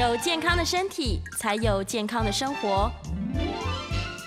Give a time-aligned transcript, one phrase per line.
[0.00, 2.90] 有健康的身体，才有健康的生活。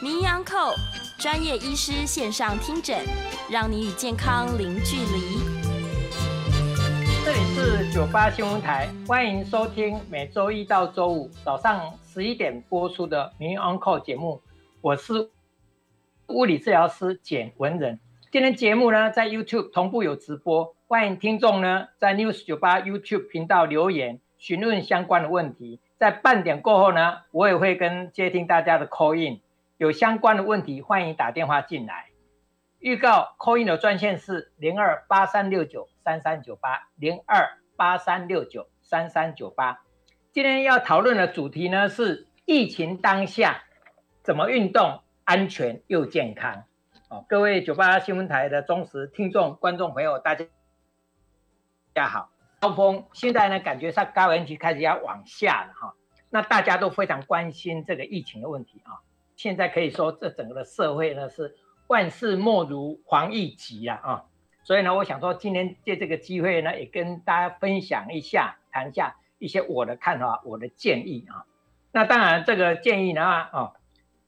[0.03, 0.71] 名医安扣
[1.17, 3.03] 专业医师线上听诊，
[3.49, 5.39] 让你与健康零距离。
[7.25, 14.43] 这里是九八新闻台，欢迎收听每周一到周五早上十一点播出的名医安扣节目。
[14.79, 15.31] 我是
[16.27, 17.99] 物理治疗师简文仁。
[18.31, 25.79] 今天节目呢，在 YouTube 同步有直播，欢迎听众呢在 News 九八 YouTube 频道留言询问相关的问题。
[25.95, 29.39] 在半点过后呢，我也会跟接听大家的 call in，
[29.77, 32.09] 有相关的问题欢迎打电话进来。
[32.79, 39.81] 预告 call in 的专线是零二八三六九三三九八零二八三六九三三九八。
[40.33, 43.63] 今天要讨论的主题呢是疫情当下
[44.23, 46.65] 怎么运动安全又健康。
[47.29, 50.43] 各位九八新闻台的忠实听众、观众朋友，大家
[51.93, 52.32] 大家好。
[52.63, 55.93] 高峰现在呢，感觉上高原期开始要往下了哈。
[56.29, 59.03] 那大家都非常关心这个疫情的问题啊。
[59.35, 64.23] 现在可以说，这整个的社会呢是万事莫如防疫急啊啊。
[64.63, 71.43] 所以呢，我想说，今天借这个机会呢，也跟大家分享一下，谈一下一些我的看法、我的建议啊。
[71.91, 73.73] 那当然，这个建议呢啊，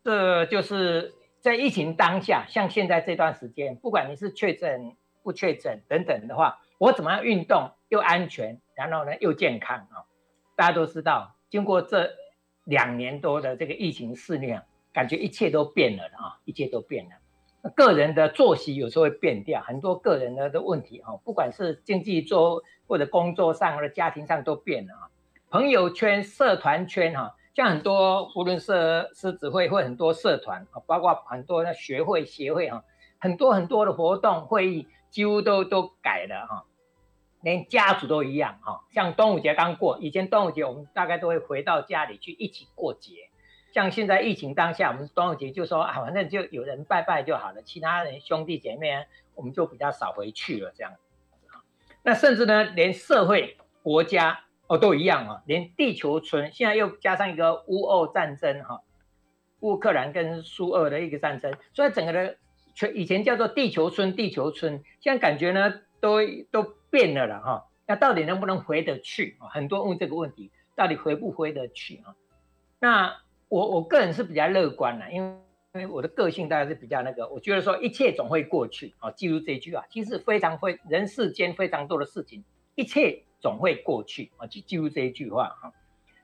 [0.03, 1.13] 这就是。
[1.39, 10.03] 在疫情当下，像现在这段时间，不管你是确诊不确诊等等的话，我怎么样运动又安全，然后呢又健康啊？
[10.55, 12.09] 大家都知道，经过这
[12.65, 14.61] 两年多的这个疫情肆虐，
[14.93, 17.69] 感觉一切都变了啊，一切都变了。
[17.75, 25.09] 个人的作息有时候会变掉，很多个人的的问题啊，不管是经济做或者工作上或者家庭上都变了啊。
[25.49, 27.35] 朋友圈、社团圈哈。
[27.55, 32.83] 像很多无论是狮子会或很多社团啊，包括很多的学会协会哈，
[33.17, 36.65] 很多很多的活动会议几乎都都改了哈，
[37.41, 38.83] 连家族都一样哈。
[38.91, 43.29] 像端午节刚过，以前端午节我们大概都会回到家里去一起过节。
[43.71, 49.05] 像现在疫情当下，我们端午节就说啊，反正就有人拜拜就好了，其他人兄弟姐妹
[49.35, 50.91] 我们就比较少回去了这样。
[52.03, 54.41] 那甚至呢，连社会国家。
[54.67, 58.81] 哦，都一样啊，连地球村现在又加上一个乌俄战争哈，
[59.59, 62.37] 乌克兰跟苏俄的一个战争，所以整个的
[62.75, 66.19] 全以前叫做地球村，地球村现在感觉呢都
[66.51, 67.65] 都变了了哈。
[67.87, 69.49] 那到底能不能回得去啊？
[69.49, 72.13] 很多问这个问题，到底回不回得去啊？
[72.79, 75.37] 那我我个人是比较乐观的，因为
[75.73, 79.09] 因为我的个性大概是比较那个，我觉得说一切总会过去啊。
[79.09, 82.43] 记住这句话，其实非常会人世间非常多的事情，
[82.75, 83.23] 一切。
[83.41, 85.71] 总会过去啊，就记住这一句话哈。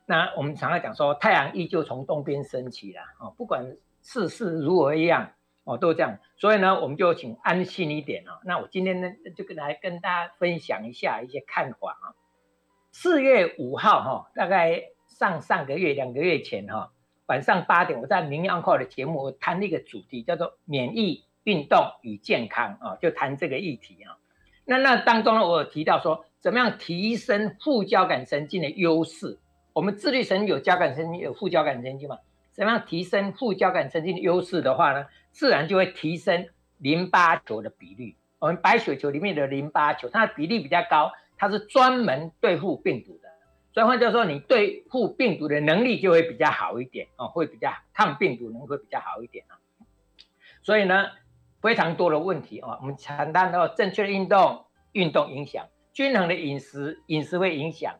[0.08, 5.30] 那我们常常讲说，太阳依旧从东边升起了啊，不管世事如何一样
[5.64, 6.20] 哦，都这样。
[6.38, 8.40] 所以呢，我们就请安心一点啊。
[8.46, 12.16] 那我今天呢，就跟来跟大家分享一下一些看法啊。
[12.92, 16.92] 四月五号哈，大概上上个月两个月前哈，
[17.28, 24.18] 晚上八点，我在名医安扣的节目谈了一个主题叫做免疫运动与健康啊，就谈这个议题啊。
[24.66, 26.26] 那那当中呢，我有提到说。
[26.42, 29.38] 怎么样提升副交感神经的优势？
[29.74, 32.18] 我们自律神经有交感神经，有副交感神经嘛？
[32.52, 35.06] 怎么样提升副交感神经的优势的话呢？
[35.32, 36.48] 自然就会提升
[36.78, 38.16] 淋巴球的比率。
[38.40, 43.30] 我们白血球里面的淋巴球，它的比例比较高，它是专门对付病毒的。
[43.74, 49.56] 所以换句话说，你对付病毒的能力就会比较好一点啊，会比较抗病毒能力会比较好一点啊。
[50.62, 51.12] 所以呢，
[51.62, 55.68] 非常多的问题啊，我们谈到正确的运动，运动影响。
[55.94, 57.94] 均衡的饮食，饮食会影响；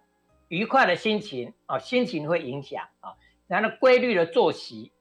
[0.48, 3.16] 愉快的心情啊，心情会影响啊。
[3.48, 4.92] 然后规律的作息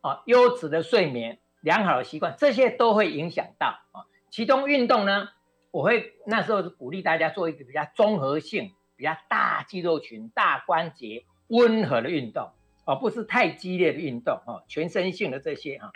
[0.00, 4.06] 啊，优质的睡眠，良好的习惯，这些都会影响到啊。
[4.30, 5.28] 其中运动呢，
[5.70, 12.50] 我会那时候是鼓励大家做一个比较综合性、比较大肌肉群、大关节、温和的运动，
[12.84, 15.92] 而不是太激烈的运动啊，全身性的这些哈。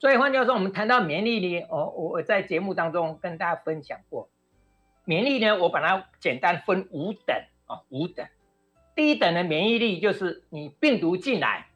[0.00, 4.28] 所以换句话说，我们谈到免疫力，我我在节目当中跟大家分享过。
[5.04, 8.26] 免疫力呢，我把它简单分五等啊，五等。
[8.94, 11.67] 第一等的免疫力就是你病毒进来，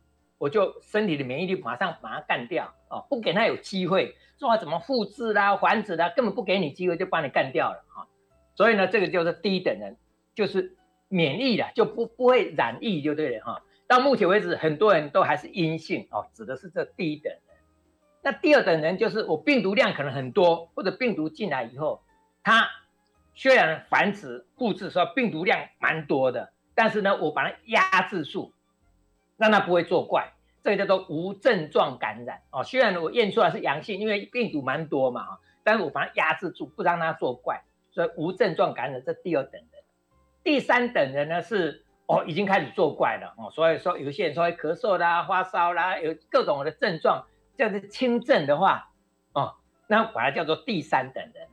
[0.42, 8.10] 我就身体的免疫力马上把它干掉啊，不给它有机会说怎么复制啦、繁殖啦，根本不给你机会就把你干掉了啊。
[8.56, 9.96] 所以呢，这个就是第一等人，
[10.34, 13.62] 就是免疫了，就不不会染疫就对了哈。
[13.86, 17.40] 到目前为止，很多人都还是阴性哦，指的是这第一等人。
[18.24, 22.02] 那第二等人就是我病毒量可能很多，或者病毒进来以后，
[22.42, 22.68] 它。
[23.34, 28.52] 虽然繁殖、复制说病毒量蛮多的，但是呢，我把它压制住，
[29.42, 32.62] 让它不会作怪，这个叫做无症状感染哦。
[32.62, 35.26] 虽然我验出来是阳性，因为病毒蛮多嘛，
[35.64, 37.60] 但是我把它压制住，不让它作怪，
[37.90, 39.82] 所以无症状感染这第二等人。
[40.44, 43.50] 第三等人呢是哦，已经开始作怪了哦。
[43.50, 47.26] 所以说，有些人说会咳嗽啦、发烧啦，有各种的症状，
[47.58, 48.92] 叫做轻症的话，
[49.32, 49.56] 哦，
[49.88, 51.48] 那把它叫做第三等人。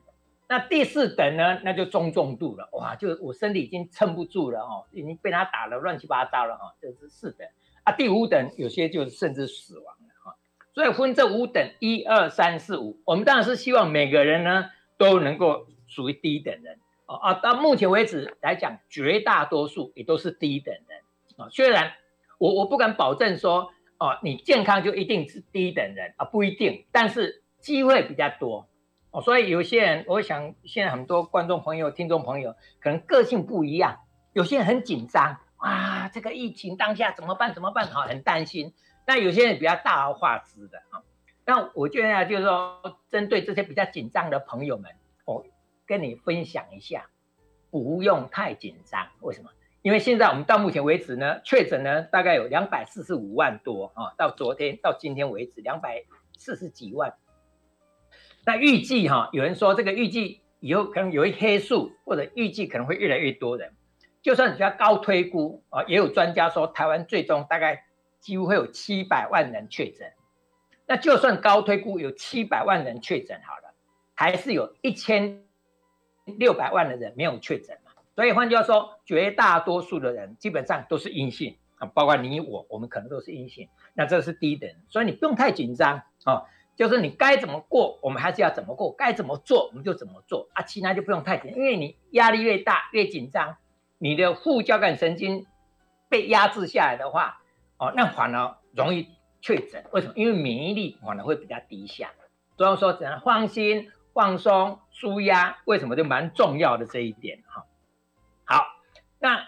[0.48, 7.48] 那第四等呢，那就中重度了，哇，就我身体已经撑不住了哦，已经被他打了乱七八糟了哈，这是四等
[7.92, 10.36] 第五等有些就甚至死亡了啊。
[10.74, 17.34] 所以分这五等，一二三四五，我们当然是希望每个人呢都能够属于低等人哦啊。
[17.36, 21.00] 到目前为止来讲，绝大多数也都是低等人
[21.38, 21.50] 啊。
[21.52, 21.94] 虽然
[22.38, 28.68] 我我不敢保证说哦，你健康就一定是低等人啊，不一定，但是机会比较多。
[29.12, 34.00] 哦，所以有些人，我想现在很多观众朋友、听众朋友可能个性不一样，
[34.34, 37.54] 有些人很紧张，啊，这个疫情当下怎么办？
[37.54, 37.88] 怎么办？
[37.88, 38.74] 好，很担心。
[39.06, 41.04] 那有些人比较大而化之的啊。
[41.46, 44.92] 那我觉得就是说，针对这些比较紧张的朋友们，
[45.26, 45.46] 我
[45.86, 47.10] 跟你分享一下，
[47.72, 49.08] 不用太紧张。
[49.22, 49.50] 为什么？
[49.82, 56.04] 因为现在我们到目前为止呢，确诊呢大概有两百四十五万多啊，到昨天到今天为止两百
[56.38, 57.16] 四十几万。
[58.46, 63.74] 那预计哈，有人说这个预计以后可能有一黑数，或者预计可能会越来越多人。
[64.22, 67.86] 就算你叫高推估啊，也有专家说台湾最终大概
[68.20, 70.12] 几乎会有七百万人确诊。
[70.86, 73.74] 那就算高推估有七百万人确诊好了，
[74.16, 75.44] 还是有一千
[76.26, 77.92] 六百万的人没有确诊嘛。
[78.16, 83.70] 所以换句话说，绝大多数的人基本上都是阴性啊，包括你我，我们可能都是阴性。
[83.94, 86.44] 那这是低等，所以你不用太紧张啊。
[86.76, 90.64] 就是你该怎么过，我们还是要怎么过；该怎么做，我们就怎么做啊。
[90.64, 93.58] 其他就不用太紧，因为你压力越大、越紧张，
[94.00, 95.46] 你的副交感神经
[96.10, 97.42] 被压制下来的话，
[97.78, 99.10] 哦，那反而容易
[99.42, 99.86] 确诊。
[99.92, 100.14] 为什么？
[100.16, 102.12] 因为免疫力反而会比较低下。
[102.58, 107.66] 所以说，只能放心、放松、舒压，为什么就蛮重要的这一点哈。
[108.46, 108.66] 好，
[109.20, 109.48] 那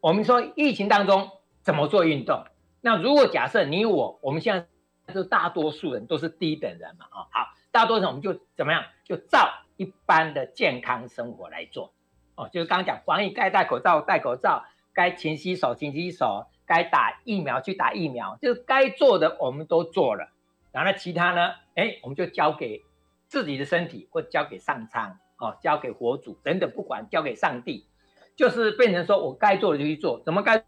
[0.00, 1.30] 我们说疫情当中
[1.62, 2.44] 怎么做运动？
[2.80, 4.66] 那如果假设你我，我们现在。
[5.12, 11.92] 就大多数人都是低等人嘛，啊，好，大多数人我们就怎么样，就照一般的健康生活来做，
[12.40, 14.64] 哦，就是刚刚讲防疫该戴口罩戴口罩，
[14.94, 20.30] 该勤洗手勤洗手，该打疫苗去打疫苗，就是该做的我们都做了，
[20.72, 22.82] 然后呢，其他呢，哎，我们就交给
[23.26, 27.86] 自己的身体，或交给上苍，哦，交给佛祖等等，不管交给上帝，
[28.34, 30.64] 就是变成说我该做的就去做，怎么该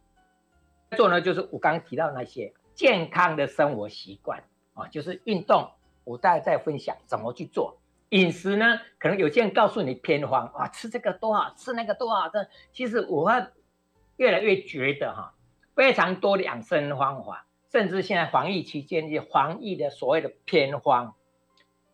[0.94, 1.22] 做呢？
[1.22, 2.52] 就是我刚刚提到那些。
[2.74, 4.42] 健康的生活习惯
[4.72, 5.70] 啊，就是运动。
[6.04, 7.76] 我大概在分享怎么去做
[8.12, 8.80] 饮食呢？
[8.98, 12.28] 可能有些人告诉你偏方啊，吃这个多好，吃那个多好。
[12.28, 13.30] 这其实我
[14.16, 15.34] 越来越觉得哈，
[15.74, 21.14] 非常多的养生方法，甚至现在防疫期间一些防疫的所谓的偏方，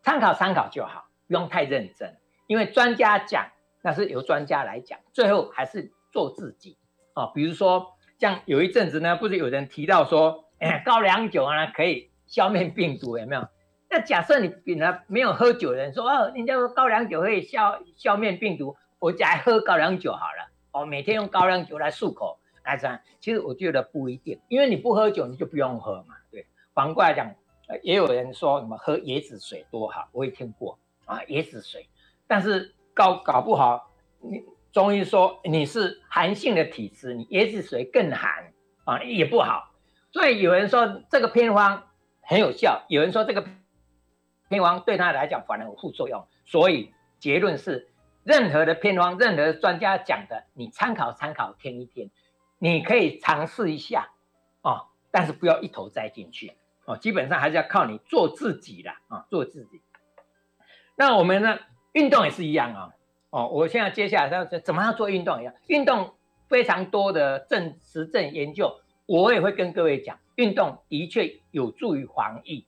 [0.03, 2.17] 参考参考就好，不用太认真。
[2.47, 3.51] 因为专家讲，
[3.83, 6.77] 那是由专家来讲，最后还是做自己
[7.15, 7.27] 啊。
[7.35, 10.45] 比如说，像有一阵子呢，不是有人提到说。
[10.61, 13.47] 哎，高粱酒呢可以消灭病毒，有没有？
[13.91, 20.51] 那假设你本来没有喝酒的人说哦，人家说高粱酒可以消消灭病毒，我就来喝高粱酒好了。
[20.73, 26.15] 哦，每天用高粱酒来漱口来这样其实我觉得不一定，因为你不喝酒，你就不用喝嘛。
[26.31, 27.35] 对，反过来讲，
[27.83, 31.89] 也有人说什么喝椰子水多好，我也听过啊，椰子水。
[32.27, 33.91] 但是搞搞不好，
[34.21, 38.53] 你中医说你是寒性的体质，你椰子水更寒
[38.85, 39.71] 啊，也不好。
[40.13, 41.85] 所以有人说这个偏方
[42.21, 43.43] 很有效，有人说这个
[44.49, 46.27] 偏方对他来讲反而有副作用。
[46.45, 47.89] 所以结论是，
[48.25, 52.11] 任何的偏方，任何专家讲的，你参考参考，听一听，
[52.59, 54.11] 你可以尝试一下
[54.63, 56.53] 哦，但是不要一头栽进去
[56.85, 56.97] 哦。
[56.97, 59.83] 基本上还是要靠你做自己的啊，做自己。
[60.97, 61.59] 那我们呢，
[61.93, 62.91] 运动也是一样啊。
[63.31, 66.15] 哦，我现在接下来要怎么样做运动一样，运动
[66.49, 68.81] 非常多的证实证研究。
[69.07, 72.67] 我也会跟各位讲，运动的确有助于防疫。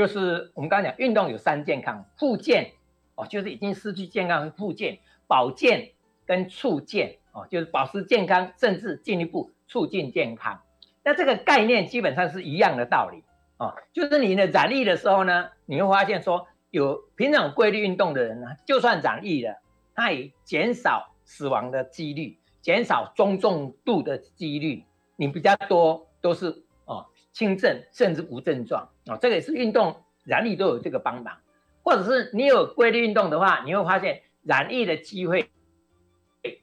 [0.00, 2.72] 就是我们刚刚讲，运动有三健康：复健
[3.16, 4.94] 哦，就是已经失去健康复健；
[5.26, 5.90] 保健
[6.24, 10.58] 跟促健哦，就是保持健康，甚至进一步促进健康。
[11.04, 13.22] 那这个概念基本上是一样的道理
[13.58, 13.74] 哦。
[13.92, 19.58] 就是你的染疫的时候呢，你会发现说，有平常有规律运动的人呢，就算染疫了，
[19.94, 24.82] 他也减少死亡的几率，减少中重度的几率。
[25.16, 26.62] 你比较多都是
[27.32, 31.38] 轻症甚至无症状哦，这个也是运动染疫都有这个帮忙，
[31.82, 35.50] 或者是你有规律运动的话，你会发现染疫的机会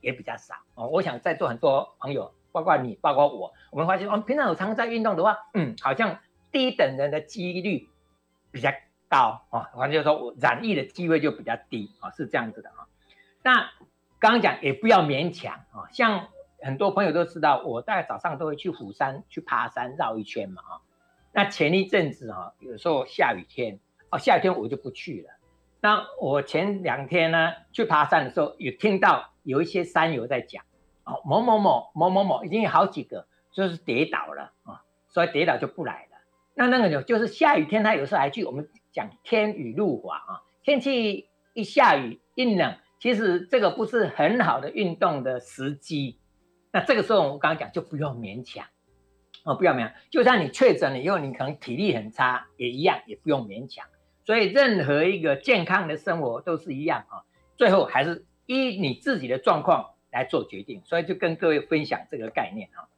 [0.02, 0.88] 也比较少哦。
[0.88, 6.20] 我想在座很多朋友，包括你，包括我，我们发现我们平常有常在运动的话，嗯，好像
[6.52, 7.88] 低等人的几率
[8.52, 8.70] 比较
[9.10, 12.88] 高啊，反正就是说染疫的机会就比较低啊，是这样子的啊。
[13.44, 13.72] 那
[14.20, 16.28] 刚刚讲也不要勉强啊，像。
[16.62, 20.82] 很多朋友都知道，我大概早上都会去虎山去爬山绕一圈嘛啊。
[21.32, 25.34] 那前一阵子哈，有时候下雨天哦，下雨天我就不去了。
[25.80, 30.64] 那我前两天呢去爬山的时候，有听到有一些山友在讲
[31.04, 36.18] 哦，某某某某某某已经有好几个就是跌倒了啊，所以跌倒就不来了。
[36.56, 46.18] 那那个就就是下雨天，他有时候还去我们讲天雨路滑啊，天气一下雨一冷，其实这个不是很好的运动的时机。
[46.72, 48.66] 那这个时候我们刚刚讲就不用勉强
[49.44, 49.94] 哦，不要勉强。
[50.12, 53.86] 就算你确诊了以后，你可能体力很差，也一样，也不用勉强。
[54.26, 57.24] 所以任何一个健康的生活都是一样啊，
[57.56, 60.82] 最后还是依你自己的状况来做决定。
[60.84, 62.90] 所以就跟各位分享这个概念啊。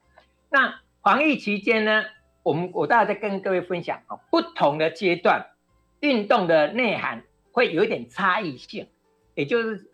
[0.49, 2.05] 那防疫期间呢，
[2.41, 5.45] 我们我大概在跟各位分享啊，不同的阶段
[5.99, 8.87] 运动的内涵会有一点差异性，
[9.35, 9.91] 也就是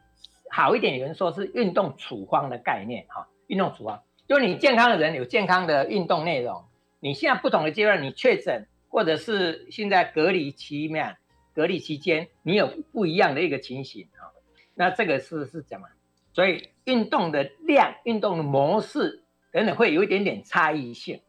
[0.49, 3.27] 好一点，有人说是运动处方的概念哈。
[3.47, 6.65] 运动处方，就是你健康的人有健康的运动内容。
[6.99, 11.17] 你现在不同的阶段，你确诊或者是现在隔离期面，
[11.53, 14.33] 隔离期间你有不一样的一个情形啊。
[14.73, 15.87] 那这个是是怎么？
[16.33, 21.21] 所以运动的量、运动的模式等等会有一点点差异性。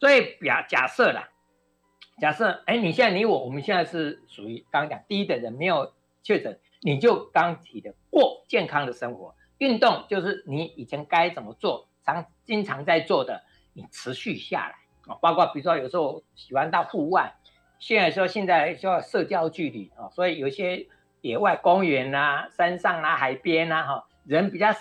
[0.00, 1.30] 所以假假设啦，
[2.20, 9.34] 假设哎，你现在你我我们现在是属于刚刚讲第一的人，没有确诊，你就刚提的过健康的生活。
[9.62, 14.74] 运动就是你以前该怎么做，常经常在做的，你持续下来
[15.06, 17.34] 啊，包括比如说有时候喜欢到户外，
[17.78, 20.88] 现在说现在需要社交距离啊，所以有些
[21.20, 24.72] 野外公园啊、山上啊、海边啊，哈，人比较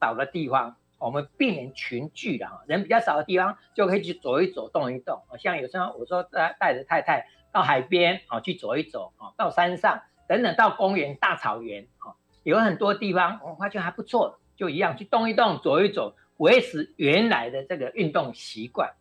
[0.00, 5.20] 少的地方，我们避免群聚的哈，人比较少的地方就可以去走一走、动一动。
[5.28, 12.14] 啊像有时候我说带带着太太到海边啊去走一走啊，到山上等等，到公园、大草原啊。
[12.42, 18.94] 有很多地方我发觉还不错，就一样去动一动、走一走，维持原来的这个运动习惯。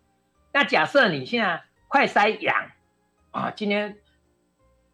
[0.52, 2.72] 那假设你现在快筛阳
[3.32, 3.98] 啊，今天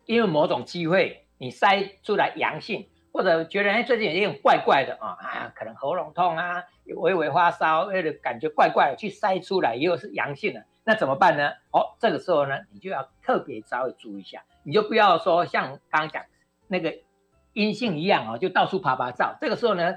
[0.06, 11.50] 因为某种机会你筛出来阳性，或者觉得哎最近有点怪怪的啊啊，可能喉咙痛啊，微微发烧，为了感觉怪怪的，去筛出来又是阳性的，那怎么办呢？
[11.72, 16.24] 哦，这个时候呢，你就要特别稍微注意一下，你就不要说像刚刚讲
[16.68, 16.94] 那个。
[17.54, 19.38] 阴性一样啊，就到处爬爬照。
[19.40, 19.96] 这个时候呢，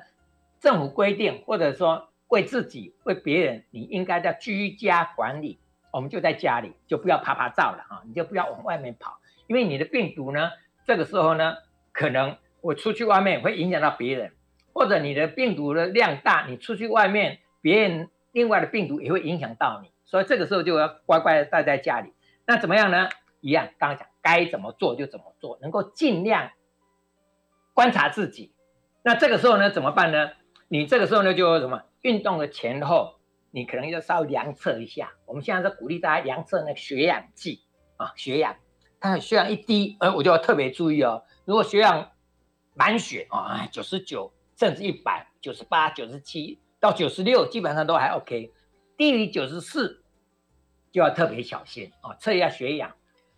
[0.60, 5.58] 政府规定或者说为自己、为别人，你应该在居家管理。
[5.92, 10.50] 我们就在家里，就不要爬爬照了哈，你就不要往外面跑，因为你的病毒呢，
[10.84, 11.56] 这个时候呢，
[11.90, 14.32] 可能我出去外面会影响到别人，
[14.74, 22.12] 或者你的病毒的量大，你出去外面，别人另外的病毒也会影响到你，所以这个时候就要乖乖的待在家里。
[22.44, 23.08] 那怎么样呢？
[23.40, 26.50] 一样，刚刚讲该怎么做就怎么做，能够尽量。
[27.76, 28.54] 观察自己，
[29.02, 30.30] 那这个时候呢，怎么办呢？
[30.66, 33.16] 你这个时候呢，就什么运动的前后，
[33.50, 35.12] 你可能要稍微量测一下。
[35.26, 37.60] 我们现在是鼓励大家量测那个血氧计
[37.98, 38.56] 啊，血氧，
[38.98, 41.24] 它的血氧一低，呃，我就要特别注意哦。
[41.44, 42.12] 如果血氧
[42.72, 48.54] 满血啊，九十九甚至一百九十八、九十七到九十六，基本上都还 OK。
[48.96, 50.02] 低于九十四
[50.92, 52.94] 就要特别小心啊，测一下血氧。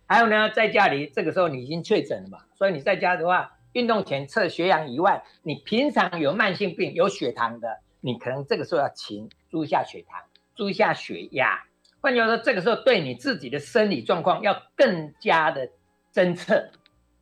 [0.07, 3.57] 还有呢，在家里这个时候你已经确诊了嘛，所以你在家的话。
[3.79, 10.19] 运动前测血氧以外，你平常有慢性病、有血糖的，你可能这个时候要勤注意一下血糖，
[10.53, 11.63] 注意一下血压。
[12.01, 15.69] 换句话说，这个时候对你自己的生理状况要更加的
[16.13, 16.71] 侦测、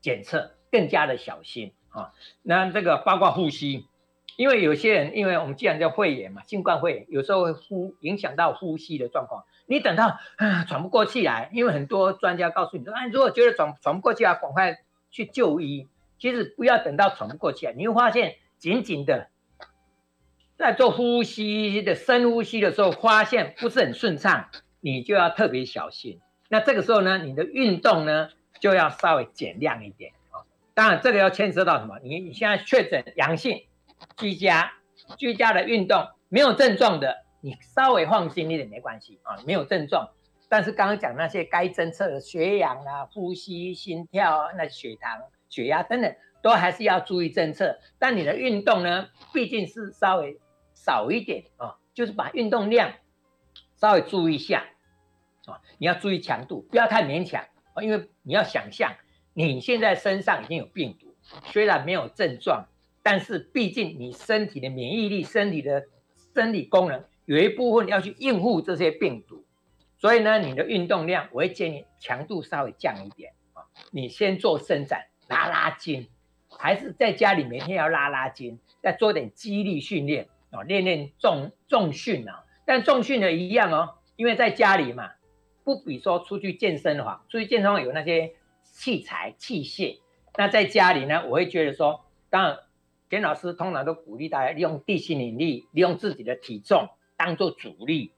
[0.01, 2.11] 检测，更加的小心啊。
[2.41, 3.85] 那这个包括呼吸，
[4.35, 9.45] 因为有些人，因为我们既然叫肺炎嘛，新冠肺炎有时候会呼影响到呼吸的状况。
[9.67, 10.17] 你等到
[10.67, 14.79] 喘不过气来，因为很多专家告诉你说，哎，如果觉得喘喘不过气来，赶快
[15.11, 15.87] 去就医。
[16.19, 19.29] 其实不要等到喘不过气来，你会发现紧紧的
[20.57, 26.19] 在做呼吸的深呼吸的时候，发现不是很顺畅，你就要特别小心。
[26.49, 30.41] 那这个时候呢，你的运动呢就要稍微减量一点啊。
[30.73, 31.99] 当然，这个要牵涉到什么？
[32.01, 33.65] 你你现在确诊阳性，
[34.17, 34.73] 居家
[35.17, 40.09] 居家的运动没有症状的，你稍微放心一点没关系啊，没有症状。
[40.49, 45.21] 但是刚刚讲那些该侦测的血氧啊、呼吸、心跳、啊那血糖。
[45.49, 50.39] 血压等等都还是要注意政策，但你的运动呢，毕竟是稍微
[50.73, 52.93] 少一点啊，就是把运动量
[53.75, 54.65] 稍微注意一下
[55.45, 58.95] 啊，你要注意强度，不要太勉强啊，因为你要想象
[59.33, 62.67] 你现在身上已经有病毒，虽然没有症状，
[63.01, 65.85] 但是毕竟你身体的免疫力、身体的
[66.35, 69.43] 生理功能有一部分要去应付这些病毒，
[69.97, 75.07] 所以呢，你的运动量我会建议强度稍微降一点啊，你先做伸展。
[75.27, 76.07] 拉拉筋，
[76.49, 82.43] 还是在家里每天要拉拉筋，再做点肌力训练哦，练练重重训啊。
[82.65, 85.11] 但重训的一样哦，因为在家里嘛，
[85.63, 89.99] 不比说出去健身房，出去健身房有那些器材器械。
[90.35, 92.59] 那在家里呢，我会觉得说，当然，
[93.09, 98.11] 田老师通常都鼓励大家利用地心引力，利用自己的体重当做阻力。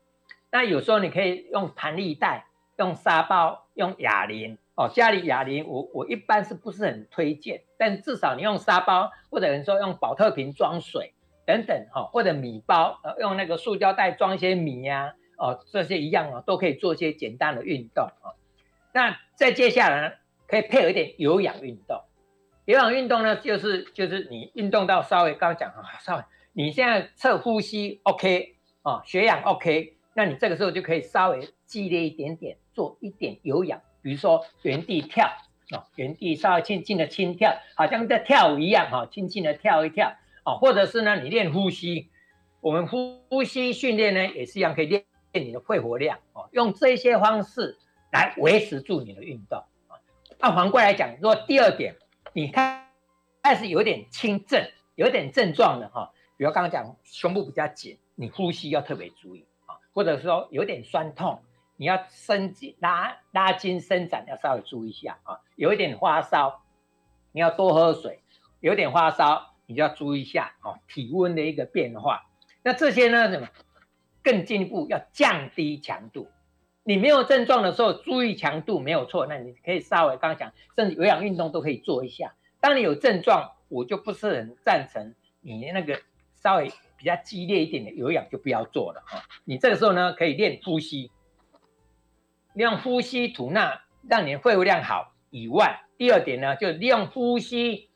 [0.51, 2.47] 那有时候你可以用弹力带，
[2.77, 4.87] 用沙包，用哑铃哦。
[4.87, 7.61] 家里哑铃，我我一般是不是很推荐？
[7.77, 11.13] 但至少你用沙包，或者你说用宝特瓶装水
[11.45, 18.31] 等等哈，或者米包，呃，用那个塑胶袋装一些米呀，哦，这些一样哦，都可以做一些简单的运动啊。
[18.93, 20.15] 那再接下来呢，
[20.47, 22.01] 可以配合一点有氧运动。
[22.65, 29.95] 有氧运动呢，就是就是你运动到稍微刚刚讲啊，稍微你现在测呼吸 OK 啊，血氧 OK。
[30.13, 35.27] 那你这个时候就可以稍微激烈一点点，做一点有氧，比如说原地跳
[35.71, 40.13] 哦，原地稍微轻轻的轻跳，好像在跳舞一样哈，轻轻的跳一跳
[40.43, 42.09] 哦，或者是呢，你练呼吸，
[42.61, 47.77] 我们呼呼吸训练呢也是一样，可以练练你的肺活量哦，用这些方式
[48.11, 49.99] 来维持住你的运动啊。
[50.39, 51.95] 那反过来讲，如果第二点，
[52.33, 52.87] 你看
[53.43, 59.77] 开始有点轻症，有点症状的哈，比如刚刚讲胸部比较紧，你呼吸要特别注意啊。
[59.93, 61.41] 或者说有点酸痛，
[61.79, 65.39] 你要伸筋拉拉筋伸展，要稍微注意一下啊。
[65.55, 66.61] 有一点发烧，
[67.31, 68.19] 你要多喝水。
[68.59, 72.25] 有点发烧，你就要注意一下啊，体温的一个变化。
[72.63, 73.47] 那这些呢，什么
[74.21, 76.27] 更进一步要降低强度。
[76.83, 79.25] 你没有症状的时候，注意强度没有错。
[79.25, 82.35] 那你可以稍微刚刚讲，甚至有氧运动都可以做一下。
[82.59, 86.01] 当你有症状，我就不是很赞成你那个
[86.35, 86.69] 稍微。
[86.99, 91.09] 比较激烈一点的有氧就不要做了哈，你这个时候呢，可以练呼吸，
[92.53, 97.89] 利用呼吸吐纳，让你的肺活量好以外，第二点呢，就利用呼吸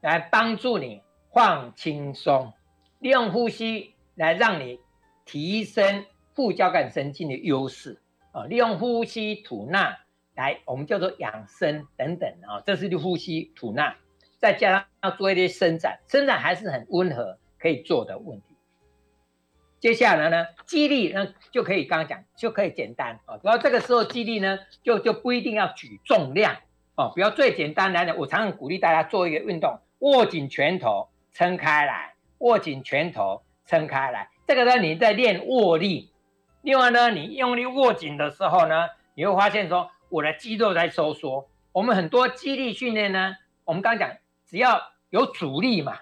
[0.00, 1.02] 来帮助你
[1.32, 2.52] 放轻松，
[2.98, 4.80] 利用呼吸来让你
[5.24, 8.00] 提升副交感神经的优势
[8.32, 9.98] 啊，利用呼吸吐纳
[10.34, 13.96] 来我们叫做养生等等啊，这是呼吸吐纳，
[14.38, 17.38] 再加上要做一些伸展，伸展还是很温和。
[17.58, 18.55] 可以做的问题，
[19.78, 26.56] 接下来呢，肌力呢就可以刚刚讲就可以简单啊，然后这个时候肌力呢就就不一定要举重量
[26.94, 36.10] 哦，比如最简单来讲，我常常鼓励大家做一个运动，握紧拳头撑开来，握紧拳头撑开来，这个呢你在练握力，
[36.62, 44.16] 另外呢你用力握紧的时候呢，你会发现说我的肌肉在收缩，我们很多肌力训练呢，我们刚刚讲
[44.48, 45.98] 只要有阻力嘛。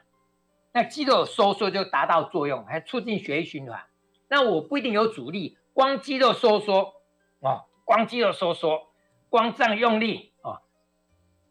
[0.75, 3.85] 那肌肉收缩就达到作用，还促进血液循环。
[4.29, 6.95] 那我不一定有阻力，光肌肉收缩
[7.39, 8.89] 哦，光肌肉收缩，
[9.31, 10.63] 光这样用力哦，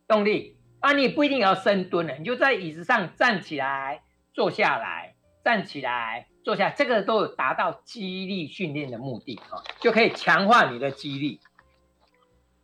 [0.10, 11.40] 用力啊，你不一定要深蹲了，你就在椅子上站起来，坐下来，站起来，坐下，这个都有达到肌力训练的目的啊，就可以强化你的肌力。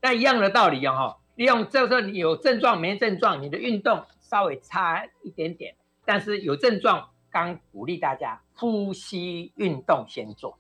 [0.02, 5.76] 那一样的道理哈，利用这时候你有症状没症状，你的运动稍微差一点点。
[6.10, 10.58] 但是有症状，刚鼓励大家呼吸运动先做，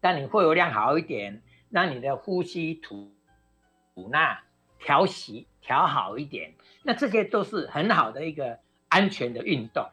[0.00, 3.12] 让你肺活量好一点，让你的呼吸吐
[3.96, 4.44] 吐纳
[4.78, 9.88] 调息调好一点，那这些都是很好的一个安全的运动。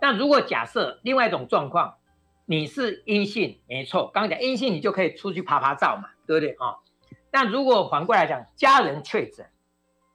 [0.00, 1.96] 那如果假设另外一种状况，
[2.44, 6.76] 你是阴性，没错，刚刚讲阴性你就可以出去趴趴走嘛，对不对啊？
[7.32, 9.50] 那如果反过来讲，家人确诊，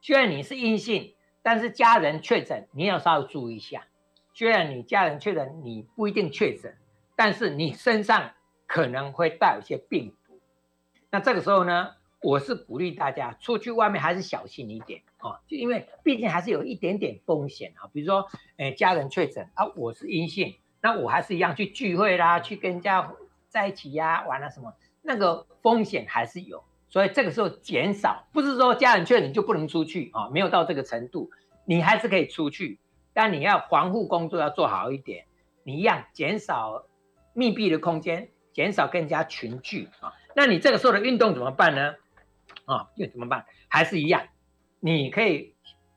[0.00, 3.84] 虽然你是阴性，但是家人确诊，你要稍微注意一下。
[4.34, 6.74] 虽然你家人确诊，你不一定确诊，
[7.14, 8.32] 但是你身上
[8.66, 10.40] 可能会带有一些病毒。
[11.10, 11.90] 那这个时候呢，
[12.22, 17.90] 我是鼓励大家出去外面还是小心一点啊，就因为毕竟还是有一点点风险啊。
[17.92, 23.12] 比如说，诶，家人确诊啊，我是阴性，那我还是一样去聚会啦，去跟人家
[23.48, 26.64] 在一起呀、玩了、啊、什么，那个风险还是有。
[26.88, 31.30] 所以这个时候减少，不是说家人确诊就不能出去啊，没有到这个程度，
[31.66, 32.78] 你还是可以出去。
[33.14, 35.26] 但你要防护工作要做好一点，
[35.64, 36.86] 你一样减少
[37.34, 40.12] 密闭的空间，减少跟人家群聚啊。
[40.34, 41.94] 那你这个时候的运动怎么办呢？
[42.64, 43.44] 啊，又怎么办？
[43.68, 44.26] 还是一样，
[44.80, 45.54] 你可以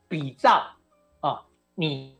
[0.07, 0.75] 比照
[1.21, 2.17] 啊，你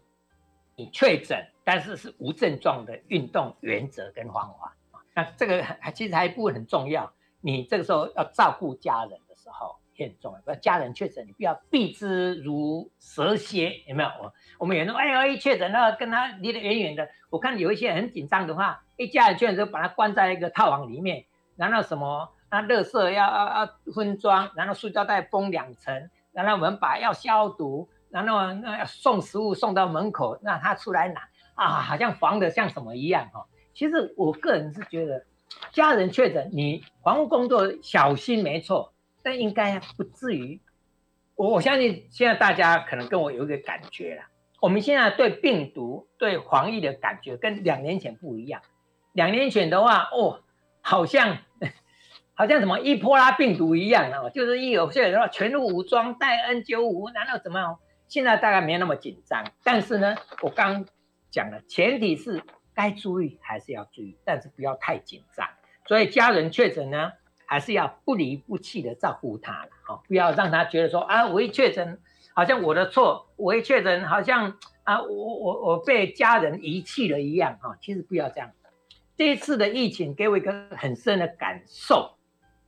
[0.75, 5.01] 你确诊但是是无症状的运动原则跟方法啊。
[5.13, 9.77] 那这个还其实还一部分很重要，你这个时候要照顾家人的时候。
[10.03, 14.09] 很重要，不要家人确诊，你不要避之如蛇蝎，有没有？
[14.59, 17.07] 我们有人说，哎呀，一确诊，那跟他离得远远的。
[17.29, 31.21] 我看有一些很紧张的话，一家人确诊就把他关在一个套房里面，然后什么，那垃圾要要要分装，然后塑胶袋封两层，然后我们把要消毒，然后那要送食物送到门口，让他出来拿，
[31.55, 33.45] 啊，好像防的像什么一样哈。
[33.73, 35.25] 其实我个人是觉得，
[35.71, 38.93] 家人确诊，你防护工作小心没错，
[39.25, 40.61] 但应该不至于。
[41.33, 44.21] 我我相信现在大家可能跟我有一个感觉了，
[44.61, 48.61] 我们现在对病毒、对防疫的感觉跟两年前不一样。
[49.13, 50.43] 两年前的话，哦，
[50.81, 51.39] 好像
[52.35, 57.79] 好像什么伊波拉病毒一样啊，就是一有些人说全副武装戴 N95，难道怎么样？
[58.07, 60.85] 现在大概没那么紧张，但是呢，我刚
[61.31, 62.43] 讲了，前提是
[62.75, 65.49] 该注意还是要注意，但是不要太紧张。
[65.87, 67.11] 所以家人确诊呢，
[67.45, 71.99] 还是要不离不弃的照顾他了，哦，不要让他觉得说啊，我一确诊
[72.33, 78.51] 好像我的错，我一确诊好像啊，我我我被家人遗弃了一样，哈，其实不要这样。
[79.15, 82.17] 这一次的疫情给我一个很深的感受，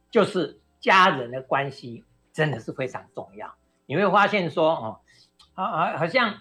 [0.10, 3.54] 就是家人的关系真的是非常重要。
[3.86, 5.00] 你会发现说，哦。
[5.56, 6.36] 啊啊，好像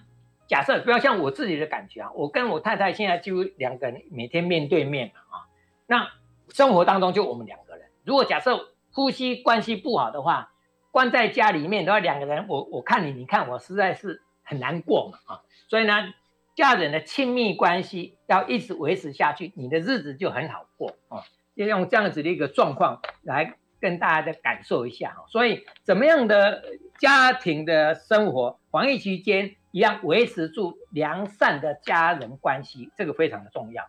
[0.46, 5.48] 假设不要像我自己的感觉啊，我跟我太太现在就两个人每天面对面啊，
[5.86, 6.06] 那
[6.50, 7.65] 生活当中就我们两个。
[8.06, 10.52] 如果假设夫妻关系不好的话，
[10.92, 15.42] 关在家里面的话，两个人我我看你，你看我，实在是很难过嘛啊。
[15.68, 16.14] 所以呢，
[16.54, 21.24] 家人的亲密关系要一直维持下去，你的日子就很好过啊。
[21.56, 25.16] 就用这样子的一个状况来跟大家的感受一下。
[25.28, 26.62] 所以怎么样的
[27.00, 28.60] 家庭的生活？
[28.70, 33.84] 防疫期间一样维持住良善的家人关系，这个非常的重要。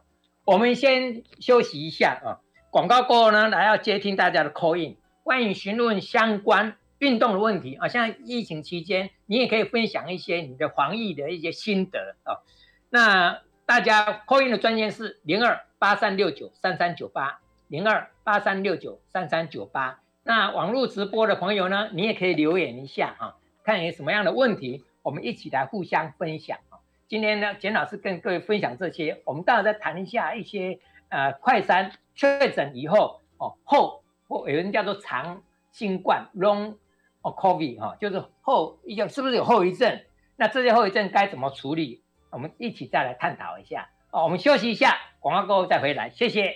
[0.46, 7.88] 我们先休息一下啊，广告过后呢，来要接听大家的 call in，欢迎询问相关运动的问题啊。
[7.88, 12.44] 像疫情期间，你也可以分享一些你的防疫的一些心得啊。
[12.90, 20.02] 那大家 call in 的专线是零二八三六九三三九八零二八三六九三三九八。
[20.24, 23.36] 那网络直播的朋友呢，你也可以留言一下啊。
[23.64, 26.80] 看有什么样的问题，我们一起来互相分享啊。
[27.08, 35.42] 今天呢，简老师跟各位分享这些，我们待会再谈一下一些呃快三确诊以后哦后或有人叫做长
[35.72, 36.76] 新冠 long
[37.22, 40.02] COVID 哈，就是后一个是不是有后遗症？
[40.36, 42.02] 那这些后遗症该怎么处理？
[42.30, 44.24] 我们一起再来探讨一下哦。
[44.24, 46.54] 我们休息一下，广告过后再回来，谢谢。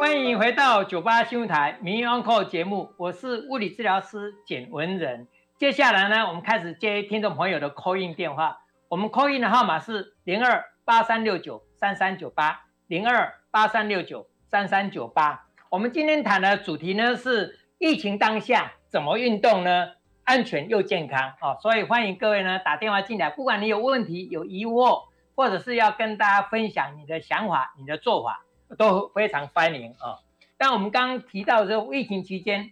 [0.00, 5.28] 欢迎回到九八新闻台名医 Uncle 节目，我是物理治疗师简文仁。
[5.56, 8.60] 接下来呢，我们开始接听众朋友的 call in 电话。
[8.88, 15.46] 我们 call in 的号码是零二八三六九三三九八零二八三六九三三九八。
[15.70, 19.92] 我们今天谈的主题呢是疫情当下怎么运动呢？
[20.24, 21.54] 安全又健康啊！
[21.60, 28.40] 所以欢迎各位呢打电话进来，不管你有问题、有疑惑，或者是要跟大家分享你的想法、你的做法。
[28.78, 30.18] 都非常欢迎啊！
[30.56, 32.70] 但我们刚刚提到这个疫情期间，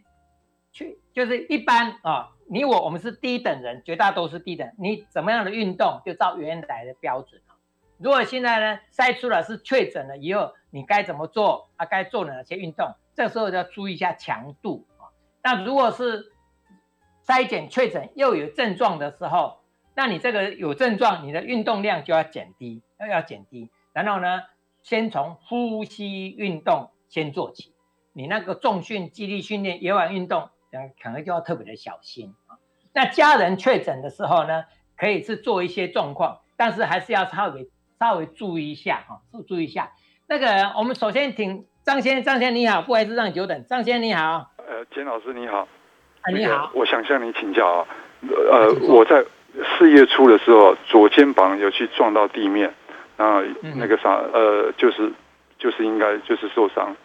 [0.73, 7.41] 去就是一般啊，你我我们是低等人，绝大多数低等，你怎么样的运动就照原来的标准。
[8.03, 11.87] 如果现在呢筛出来是确诊了以后，你该怎么做啊？
[11.87, 12.95] 该做哪些运动？
[13.15, 15.09] 这时候要注意一下强度啊。
[15.43, 16.33] 那如果是
[17.27, 19.61] 筛检确诊又有症状的时候，
[19.95, 24.43] 那你这个有症状，你的运动量就要减低，要要减低，然后呢？
[24.85, 27.73] 先从呼吸运动先做起，
[28.13, 30.51] 你那个重训、肌力训练、野外运动，
[31.01, 32.59] 可能就要特别的小心啊。
[32.93, 34.65] 那家人确诊的时候呢，
[34.97, 37.71] 可以是做一些状况，但是还是要稍微
[38.03, 39.91] 稍微注意一下哈，注意一下。
[40.29, 44.51] 那个我们首先请张先生，张先生你好，不好意思让你久等，张先生你好。
[44.57, 45.69] 呃，简老师你好。
[46.23, 46.73] 啊，你好。
[46.75, 47.87] 我想向你请教啊，
[48.51, 49.25] 呃，我在
[49.79, 52.75] 四月初的时候，左肩膀有去撞到地面。
[53.19, 53.41] 啊，
[53.77, 55.13] 那个啥，呃，就是，
[55.57, 56.97] 就是应该就是受伤。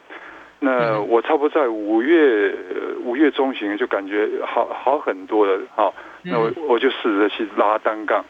[0.59, 2.55] 那我差不多在五月
[3.03, 8.25] 五月中旬就感觉好好很多了，好，那我我就试着去拉单杠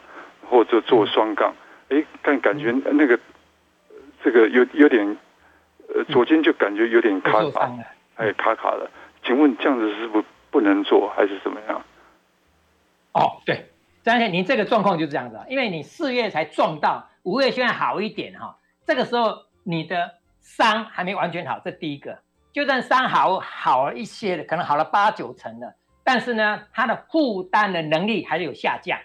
[0.50, 1.54] 或者做双杠，
[1.90, 3.20] 哎，但感觉那个
[4.24, 5.18] 这个有有点，
[5.94, 7.72] 呃，左肩就感觉有点卡卡，
[8.16, 8.90] 哎，卡卡的。
[9.24, 11.82] 请问这样子是不不能做还是怎么样？
[13.14, 13.70] 哦，对，
[14.04, 17.10] 张先生，您这个状况就是这样子，因为你四月才撞到。
[17.24, 22.20] 五月现在好一点哈，这个时候你的伤还没完全好，这第一个。
[22.54, 28.98] 就算伤好好了一些的，可能好了八九成了，但是呢，他的负担的能力还是有下降。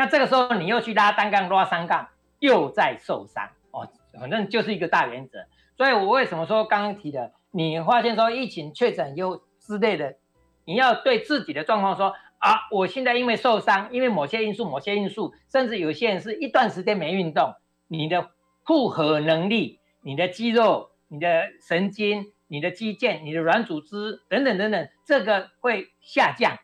[0.00, 2.08] 那这个时候你又去拉单杠、拉双杠，
[2.38, 3.86] 又在受伤哦。
[4.18, 5.44] 反正就是一个大原则。
[5.76, 10.16] 所以我为什么说刚刚提的，你发现说疫情确诊又之类的，
[10.64, 12.14] 你要对自己的状况说。
[12.38, 17.52] 啊，我现在因为受伤，因为某些因素、某些因素，甚至有些人是一段时间没运动，
[17.86, 18.30] 你的
[18.64, 26.56] 负荷能力、你的肌肉、你的神经、你的肌腱、你的软组织等等等等，这个会下降。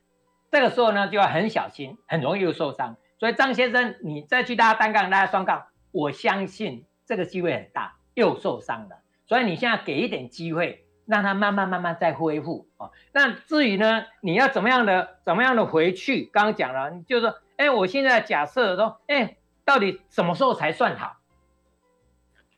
[0.50, 2.96] 这个时候呢，就要很小心，很容易又受伤。
[3.18, 8.96] 所以张先生，你再去拉单杠、拉双杠，我相信这个机会很大，又受伤了。
[9.26, 12.90] 所以你现在给一点机会，让他慢慢慢慢再恢复啊。
[13.12, 16.24] 那至于呢，你要怎么样的怎么样的回去？
[16.32, 21.16] 刚刚讲了，就是说，哎，我现在假设说，哎，到底什么时候才算好？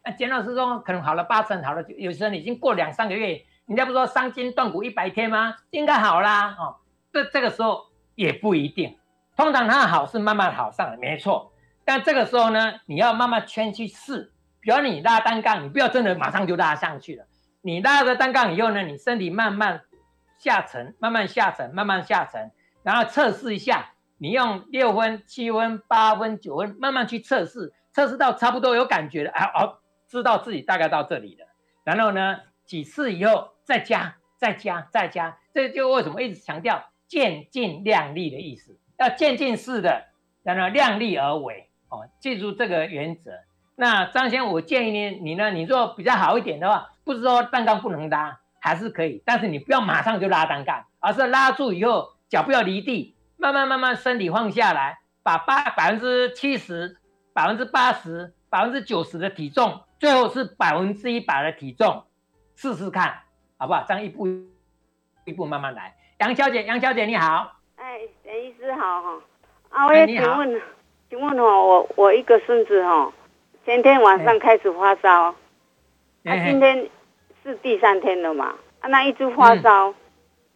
[0.05, 5.55] 那简老师说，可能好了八成好了，有时候你已经过两三个月，人家不说伤筋断骨一百天吗？
[5.71, 6.57] 应该好啦。
[6.59, 6.77] 哦，
[7.13, 8.98] 这这个时候也不一定，
[9.39, 11.53] 通常它好是慢慢好上的，没错。
[11.85, 14.33] 但这个时候呢，你要慢慢圈去试。
[14.61, 17.25] 比如你拉单杠，你不要真的马上就拉上去了。
[17.63, 19.83] 你拉了单杠以后呢，你身体慢慢
[20.39, 22.51] 下沉，慢慢下沉，慢慢下沉，
[22.83, 23.93] 然后测试一下。
[24.19, 31.47] 你用六分、七分、八分、九分，慢慢去测试，测试到差不多有感觉了，啊哦，知道自己大概到这里了。
[31.85, 35.39] 然后呢，几次以后再加，再加，再加。
[35.55, 40.05] 这就为什么一直强调渐进量力的意思，要渐进式的，
[40.43, 43.33] 然后量力而为哦，记住这个原则。
[43.77, 45.51] 那张先生，我建议你，你呢？
[45.51, 56.99] 你做比较好一点的话，不是说单杠不能拉，还是可以，但是你不要马上就拉单杠，而是拉住以后，脚不要离地，慢慢慢慢身体放下来，把八百分之七十、
[57.33, 62.05] 百分之八十、百分之九十的体重，最后是百分之一百的体重，
[62.57, 63.21] 试试看，
[63.59, 63.85] 好不好？
[63.87, 64.27] 这样一步
[65.25, 65.95] 一步慢慢来。
[66.19, 69.19] 杨小姐，杨小姐你好，哎，陈医师好哈，
[69.71, 70.61] 啊，我也请问，
[71.09, 73.11] 请问哈，我我一个孙子哈。
[73.65, 75.35] 前天晚上开始发烧，
[76.25, 76.91] 他、今天
[77.43, 78.55] 是第三天了嘛？
[78.81, 79.95] 啊，那一直发烧，嗯、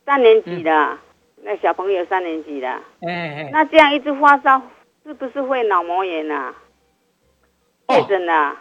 [0.04, 0.98] 三年级的，嗯、
[1.44, 4.61] 那小朋友三年级的，欸欸、那这样一直发烧，
[5.02, 6.54] 是不是会脑膜炎啊？
[7.88, 8.54] 确诊了。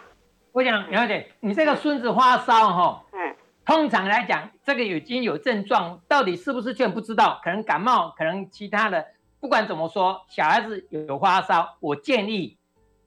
[0.52, 9.06] 我想了解，你这个孙子发烧哈，嗯、通常来讲，这个已经有症状，到底是不是确不知道，可能感冒，可能其他的，
[9.38, 12.58] 不管怎么说，小孩子有发烧，我建议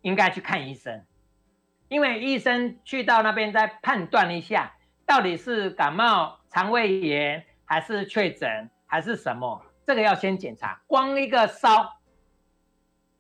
[0.01, 1.03] 应该去看医生。
[1.89, 4.73] 因为医生去到那边再判断一下，
[5.05, 9.61] 到底是感冒、肠胃炎，还是确诊，还是什么？
[9.85, 10.81] 这个要先检查。
[10.87, 11.97] 光一个烧，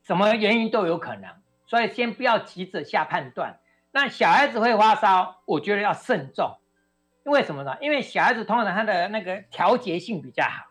[0.01, 1.29] 什么原因都有可能，
[1.67, 3.59] 所以先不要急着下判断。
[3.91, 6.57] 那小孩子会发烧，我觉得要慎重。
[7.25, 7.75] 因为什么呢？
[7.81, 10.67] 因为小孩子通常他的那个调节性比较好，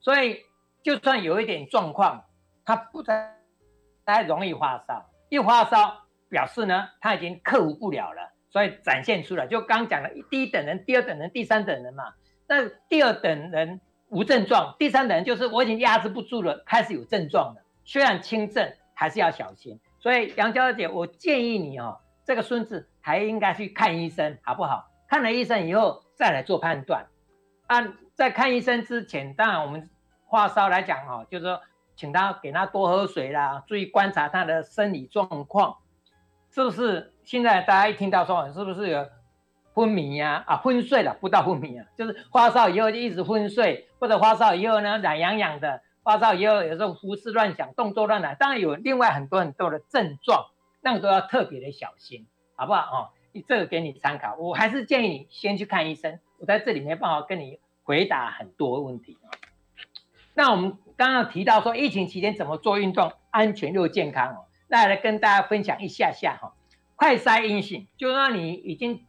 [0.00, 0.42] 所以
[0.82, 2.24] 就算有一点状况，
[2.64, 3.34] 他不太
[4.04, 5.10] 太容易发烧。
[5.28, 6.02] 一发烧。
[6.28, 9.46] 表示呢，他已经克服不了了，所以展现出来。
[9.46, 12.14] 就刚讲了，第一等人、第二等人、第三等人嘛。
[12.48, 17.62] 那第二等人无症状，第三等人就是我已经压制不住了，开始有症状了。
[17.84, 19.78] 虽然轻症，还是要小心。
[20.00, 24.84] 所以杨娇姐，我建议你哦，这个孙子还应该去看医生，好不好？
[25.08, 27.06] 看了医生以后再来做判断。
[27.66, 29.90] 啊，在看医生之前，当然我们
[30.30, 31.60] 发烧来讲哦，就是说，
[31.96, 35.76] 请他给他多喝水啦，注意观察他的生理状况。
[36.50, 39.06] 是不是现在大家一听到说，是不是有
[39.74, 40.44] 昏迷呀？
[40.46, 50.46] 啊，昏睡了，不到昏迷啊，就是发烧以后就一直昏睡，或者发烧以后呢，懒洋洋的，发烧以后有时候胡思乱想，动作乱来，当然有另外很多很多的症状，
[50.80, 52.80] 那个都要特别的小心，好不好？
[52.80, 53.10] 哦，
[53.46, 56.18] 这个给你参考，我还是建议你先去看医生。
[56.38, 59.18] 我在这里没办法跟你回答很多问题。
[60.34, 64.44] 那我们刚刚提到说，疫情期间怎么做运动，安全又健康哦。
[64.68, 66.52] 那来跟大家分享一下下哈，
[66.94, 69.04] 快筛阴性，就让你已经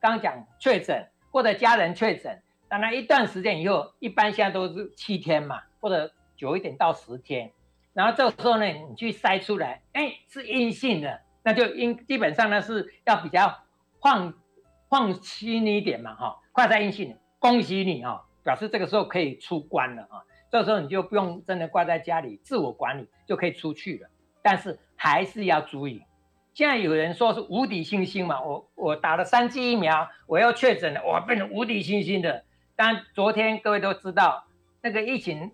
[0.00, 7.52] 刚讲确诊或者家人确诊，当然一段时间以后，一般现在都是七天嘛，或者久一点到十天，
[7.92, 13.61] 然后这个时候呢，你去筛出来，哎，是阴性的，那就应基本上呢是要比较
[14.02, 14.34] 放
[14.90, 24.08] 放心一点嘛哈，快筛阴性，恭喜你哈，表示这个时候可以出关了啊，这时候你就不用真的挂在家里自我管理，就可以出去了，
[24.42, 24.78] 但是。
[25.04, 26.04] 还是要注意，
[26.54, 32.44] 现在有人说是无敌星星嘛，我我打了三剂疫苗，我要确诊了，我变成无敌星星的。
[32.76, 34.44] 但昨天各位都知道，
[34.80, 35.50] 那个疫情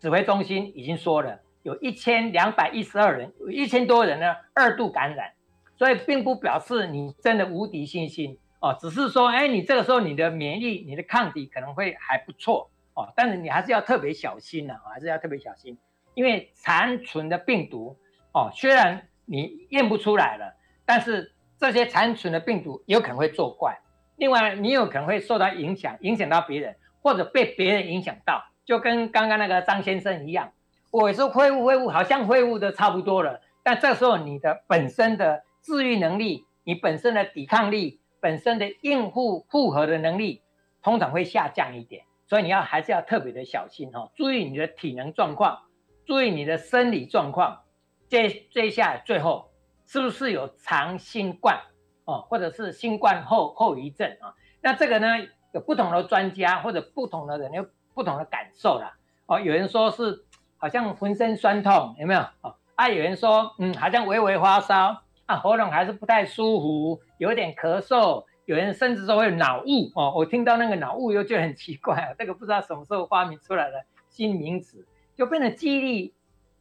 [0.00, 5.32] 指挥中心已经说了，有一千两百一十二人，有一千多人呢二度感染，
[5.78, 15.78] 所以并不表示你真的无敌信心哦，只是说，哎，你这个时候你的免疫、你的抗体可能会还不错哦，但是你还是要特别小心呐，还是要特别小心，
[16.14, 17.96] 因为残存的病毒。
[18.34, 23.78] 哦，虽然你验不出来了，但是这些残存的病毒有可能会作怪。
[24.16, 30.52] 另外，你有可能会受到影响，影响到别人，或者被别人影响到，就跟刚刚那个张先生一样。
[30.90, 40.40] 我说恢复恢复，好像恢复的差不多了，但这时候你的本身的自愈能力、你本身的抵抗力、本身的应付复合的能力，
[40.82, 42.06] 通常会下降一点。
[42.26, 45.58] 所以你要还是要特别的小心哦，注意你的体能状况，
[46.06, 47.64] 注意你的生理状况。
[48.08, 49.50] 接接下来最后
[49.84, 51.60] 是不是有长新冠
[52.06, 54.34] 哦，或者是新冠后后遗症啊？
[54.62, 55.06] 那这个呢，
[55.52, 58.96] 有不同的专家或者不同的人有不同的感受啦。
[59.26, 60.24] 哦，有人说是
[60.56, 62.20] 好像浑身酸痛，有没有？
[62.40, 68.24] 哦，啊，有人说嗯，好像微微发烧啊，喉咙还是不太舒服，有点咳嗽。
[68.46, 76.14] 有人甚至说会脑雾哦，我听到那个脑雾又觉得很奇怪，这个不知道什么时候发明出来的新名词，就变得记忆力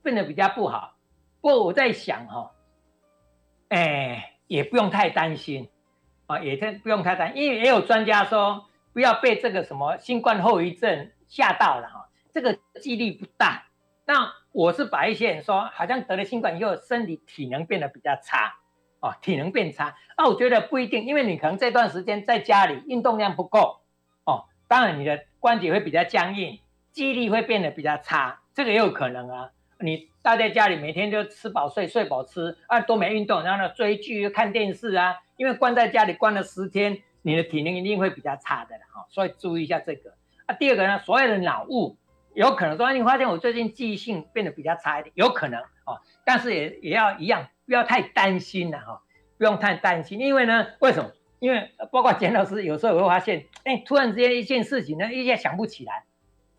[0.03, 0.97] 变得比较不好。
[1.39, 2.51] 不过我在想哈，
[3.69, 5.69] 哎，也不用太担心
[6.25, 13.63] 啊，也不用太担心，因为也有专家说不要被这个什么新冠后遗症吓到了哈，这个几率不大。
[14.05, 18.55] 那我是把一些人说好像得了新冠以后身体体能变得比较差。
[18.99, 23.81] 哦，体能变差，那、我觉得不一定，因为你可能这段时间在家里运动量不够，
[24.23, 26.57] 哦，当然你的关节会比较僵硬，
[26.91, 29.51] 记忆力会变得比较差，这个也有可能啊。
[29.79, 40.15] 你待在家里每天就吃饱睡，睡饱吃，啊，都没运动，然后呢追剧、看电视啊，因为关在家里关了十天，你的体能一定会比较差的哈、所以注意一下这个。
[40.47, 41.95] 啊，第二个呢，所有的脑雾，
[42.37, 47.47] 有可能说你发现我最近记忆性变得比较差一点，有可能哦，但是也也要一样。
[47.65, 49.01] 不要太担心了哈，
[49.37, 51.11] 不用太担心，因为呢，为什么？
[51.39, 56.05] 因为包括简老师有时候会发现，哎，突然之间一件事情呢，一下想不起来，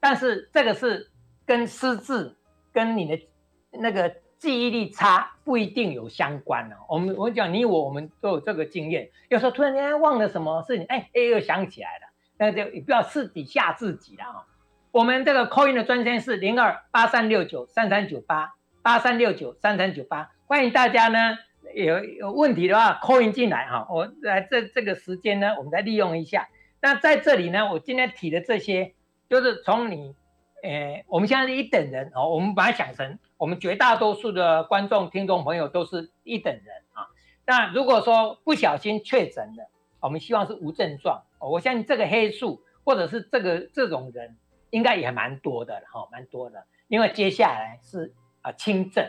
[0.00, 1.10] 但是这个是
[1.46, 2.36] 跟失智、
[2.74, 3.26] 跟你的
[3.70, 6.76] 那个记忆力差不一定有相关哦。
[6.90, 14.44] 我们我讲你我我们都有这个经验，有时候突然间忘了什么事情，哎哎又想起来了，那就也不要自己吓自己了啊。
[14.90, 20.30] 我们这个 call in 的专线是零二八三六九三三九八八三六九三三九八。
[20.46, 21.36] 欢迎大家呢，
[21.74, 26.48] 有有问题的话 call in 进来哈，我来这这个时间呢，我们再利用一下。
[26.80, 28.94] 那在这里呢，我今天提的这些，
[29.28, 30.14] 就是从你，
[30.62, 37.08] 呃，我们现在是一等人哦，我们把它想成，我们绝大多数的观众、听众朋友都是一等人啊。
[37.44, 39.68] 那如果说不小心确诊了，
[40.00, 41.22] 我们希望是无症状。
[41.38, 44.36] 我相信这个黑数或者是这个这种人，
[44.70, 49.08] 应该也蛮多的哈，蛮多的，因为接下来是啊轻症。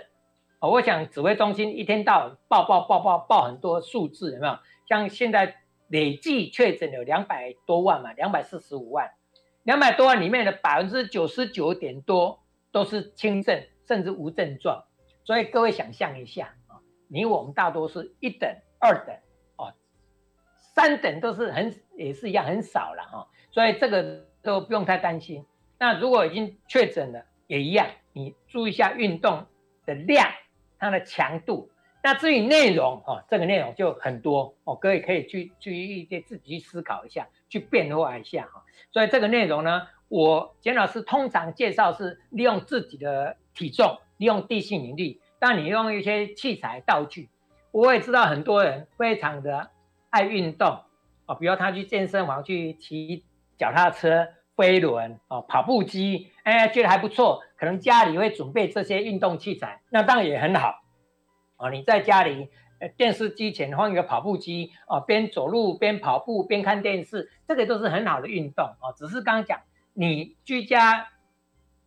[0.60, 4.60] 哦，我想指挥中心一天到晚报报报报报很多数字，有没有？
[4.88, 5.56] 像现在
[5.88, 9.12] 累计确诊有两百多万嘛，两百四十五万，
[9.63, 12.43] 两百多万里面的百分之九十九点多
[12.74, 14.84] 都是轻症甚至无症状，
[15.24, 19.15] 所以各位想象一下啊，你我们大多是一等、二等
[19.56, 19.74] 哦，
[20.76, 25.45] 三等都是很也是一样很少了哈，所以这个都不用太担心。
[25.78, 29.45] 那如果已经确诊了，也一样，你注意一下运动
[29.86, 30.28] 的量。
[30.82, 31.69] 它的强度，
[32.02, 38.63] 那至于内容哦，这个内容就很多哦，各位可以去去一些自己去思考一下，去变化一下哈。
[38.89, 47.28] 所以这个内容呢，我简老师通常介绍是利用自己的体重，利用地心引力，当你用一些器材道具。
[47.71, 49.69] 我也知道很多人非常的
[50.10, 50.80] 爱运动
[51.25, 53.25] 哦，比如他去健身房去骑
[53.60, 57.43] 脚踏车、飞轮哦、跑步机，哎，觉得还不错。
[57.58, 60.82] 可能家里会准备这些运动器材，那当然也很好
[61.58, 61.69] 哦。
[61.69, 62.50] 你在家里，
[62.95, 68.93] 电视机前放一个跑步机哦，边走路边跑步边看电视，这个都是很好的运动哦。
[68.95, 69.60] 只是刚刚讲，
[69.93, 71.10] 你居家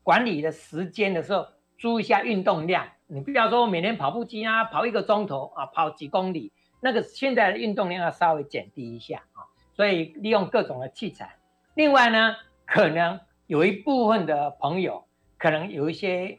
[0.02, 1.46] 管理的时间的时候，
[1.78, 2.86] 注意一下运动量。
[3.06, 9.48] 你不要说每天跑步机啊，跑一个钟头啊，跑几公里，那个现在的运动量要稍微减低一下啊。
[9.74, 11.36] 所以利用各种的器材。
[11.74, 15.04] 另外呢，可能有一部分的朋友。
[15.38, 16.38] 可能有一些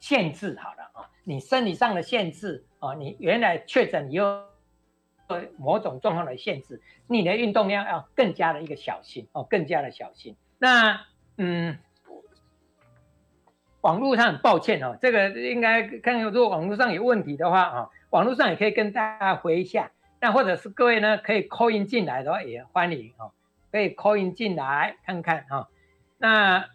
[0.00, 4.44] 限制，好了啊，你生理上的限制啊，你原来确诊以后
[5.58, 10.34] 某种状况的限制，你的运动量要更加的一个小心哦，更加的小心。
[10.58, 10.98] 那
[11.36, 11.76] 嗯，
[13.82, 19.90] 网络上很抱歉哦，这个应该看看如果网络上有问题的话啊，网络上也可以跟大家回一下。
[20.22, 23.30] 那或者是各位呢可以 call in 进来的话也欢迎哦，
[23.72, 25.68] 可以 call in 进来看看哈。
[26.18, 26.66] 那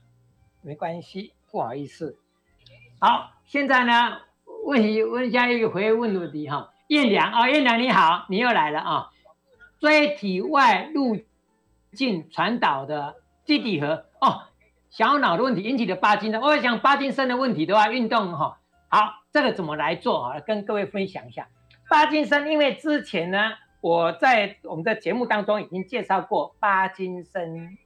[0.62, 1.32] 没关系。
[1.50, 2.20] 不好意思，
[3.00, 4.20] 好，现在呢，
[4.66, 9.10] 问题问一下一个回问问题哈，燕良啊，燕良你好，你又来了啊，
[9.80, 11.18] 椎体外路
[11.94, 13.16] 径传导的
[13.46, 14.44] 基底核哦，
[14.90, 18.60] 小脑的问题引起的帕金森，我想帕金森的问题的话，运动哈，
[18.90, 20.40] 好，这个怎么来做啊？
[20.42, 21.48] 跟各位分享一下，
[21.90, 27.78] 帕金森，因为之前呢，我在我们的节目当中已经介绍过帕金森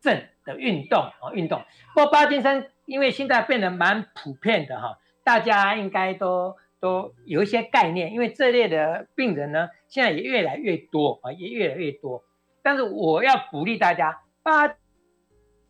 [0.00, 1.62] 症的运动啊，运动，
[1.94, 2.70] 不过帕金森。
[2.88, 8.14] 因为现在变得蛮普遍的哈，大家应该都都有一些概念。
[8.14, 12.24] 因为这类的病人呢，现在也越来越多啊，也越来越多。
[12.62, 14.74] 但是我要鼓励大家，帕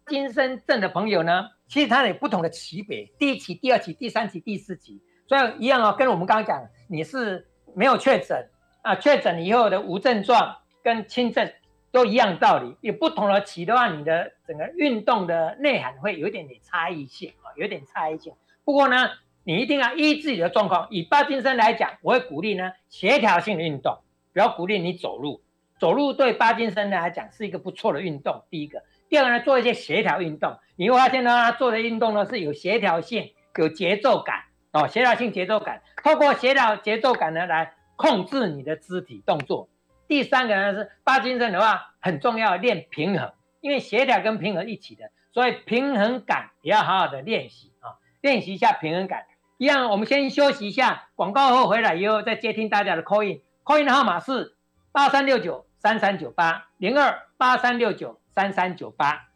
[0.07, 5.03] 金森症的朋友呢，其实他有不同的级别，第一期、第二期、第三期、第四期。
[5.27, 8.49] 所以一样哦，跟我们刚刚讲，你是没有确诊
[8.89, 11.53] 啊，确诊以后的无症状跟轻症
[11.93, 12.75] 都一样道理。
[12.81, 18.33] 有不同的期的话，你的整个运动的内涵会有一点点差异性啊，有点差异性。
[18.65, 19.11] 不过呢，
[19.45, 20.87] 你一定要依自己的状况。
[20.91, 23.99] 以帕金森来讲，我会鼓励呢协调性的运动，
[24.33, 25.43] 不要鼓励你走路。
[25.79, 28.43] 走路对帕金森来讲是一个不错的运动。
[28.49, 34.45] 第一个，第二个呢，做一些协调运动，你会发现呢，他做的运动呢是有协调性、有节奏感。
[34.73, 39.69] 哦，协调性节奏感，透过协调节奏感呢来控制你的肢体动作。
[40.07, 49.27] 第三个呢是帕金森的话很重要，练平衡，因为协调跟平衡一起的，所以平衡感也要好好的练习啊，练习一下平衡感。
[49.59, 54.57] 一样，我们先休息一下，广告后回来以后再接听大家的 call in，call in 的号码是
[54.93, 59.27] 八三六九三三九八零二八三六九三三九八。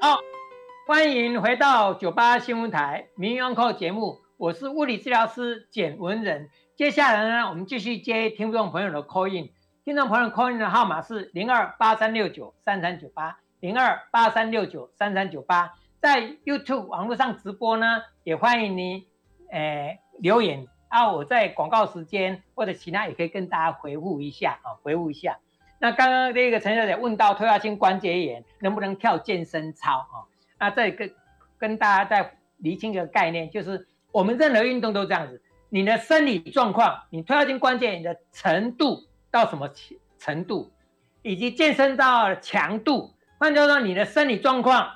[0.00, 0.20] 好。
[0.86, 6.50] 欢迎回到九八新闻台《名医 on call》节目，我是物理治疗师简文仁。
[6.76, 9.48] 接下来呢，我们继续接听众朋友的 call in。
[9.82, 15.72] 听众朋友 call in 的号码是零二八三六九三三九八零二八三六九三三九八。
[16.02, 19.06] 在 YouTube 网络上直播呢，也欢迎你
[19.50, 25.38] 诶留言啊，我在广告时间或者其他也可以跟大家回复一下啊，回复一下。
[25.78, 30.28] 那刚刚这个陈小姐问到退化性关节炎能不能跳健身操啊？
[30.58, 31.10] 那这个
[31.56, 33.86] 跟大家再厘清一个概念，就是
[34.16, 39.68] 我们任何运动都这样子，你的生理状况，你退化性关节炎的程度到什么
[40.16, 40.72] 程度，
[41.20, 44.90] 以及健身到强度，换句话说，你的生理状况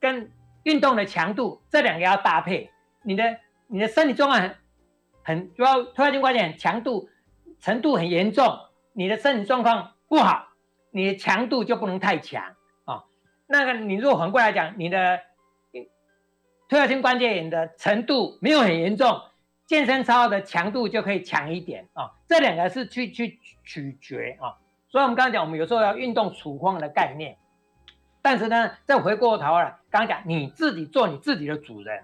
[0.00, 2.70] 跟运动的强度这两个要搭配。
[3.02, 4.56] 你的你的生理状况很
[5.22, 7.10] 很主要，退化性关节炎强度
[7.60, 8.58] 程度很严重，
[8.94, 10.48] 你的生理状况不好，
[10.92, 12.56] 你的强度就不能太强
[12.86, 13.04] 啊。
[13.46, 15.20] 那个，你如果反过来讲，你的
[16.74, 19.20] 退化性关节炎的程度没有很严重，
[19.64, 22.10] 健身操的强度就可以强一点啊。
[22.26, 24.58] 这两个是去去取决啊。
[24.88, 27.36] 所以，我们刚刚讲，我们有时候要运动处方的概念。
[28.20, 32.02] 但是呢，再回过头来，刚刚讲你自己做你自己的主人，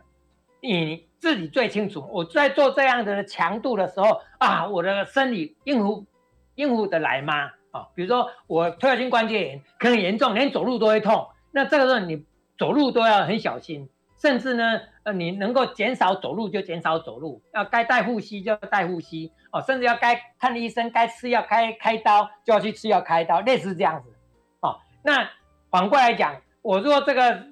[0.60, 2.08] 你自己最清楚。
[2.08, 6.06] 我在做这样的强度的时候啊，我的生理应付
[6.54, 7.50] 应付得来吗？
[7.72, 11.26] 啊，比如说我退化性关节炎可能严重，连走路都会痛。
[11.50, 12.24] 那这个时候你
[12.56, 13.88] 走路都要很小心，
[14.20, 24.10] 甚至呢，呃，你能够减少走路就减少走路，要该带护膝就要带护膝哦，甚至要该看医生、该吃药、开开刀就要去吃药、开刀，类似这样子。
[24.60, 25.26] 哦，那
[25.70, 27.46] 反过来讲，我如果这个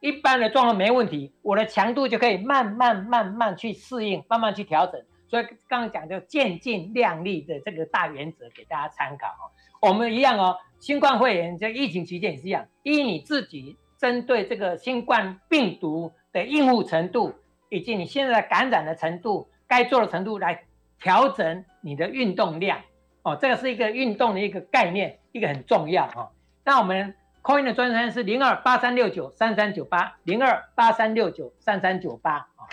[0.00, 5.00] 一般的状况没问题，我的强度就可以慢慢慢慢去适应，慢慢去调整。
[5.28, 9.46] 所以刚刚讲的渐进量力的这个大原则给大家参考哦。
[9.80, 17.34] 我们一样哦，新冠肺炎在疫情期间也是一样，依你自己针对这个新冠病毒的应付程度，
[17.68, 20.64] 以及你现在感染的程度，该做的程度来
[20.98, 22.80] 调整你的运动量
[23.22, 23.36] 哦。
[23.36, 26.32] 这个是一个运动的一个概念，一个很重要哈。
[26.64, 32.64] 那我们 Coin 的专线是零二八三六九三三九八零二八三六九三三九八啊。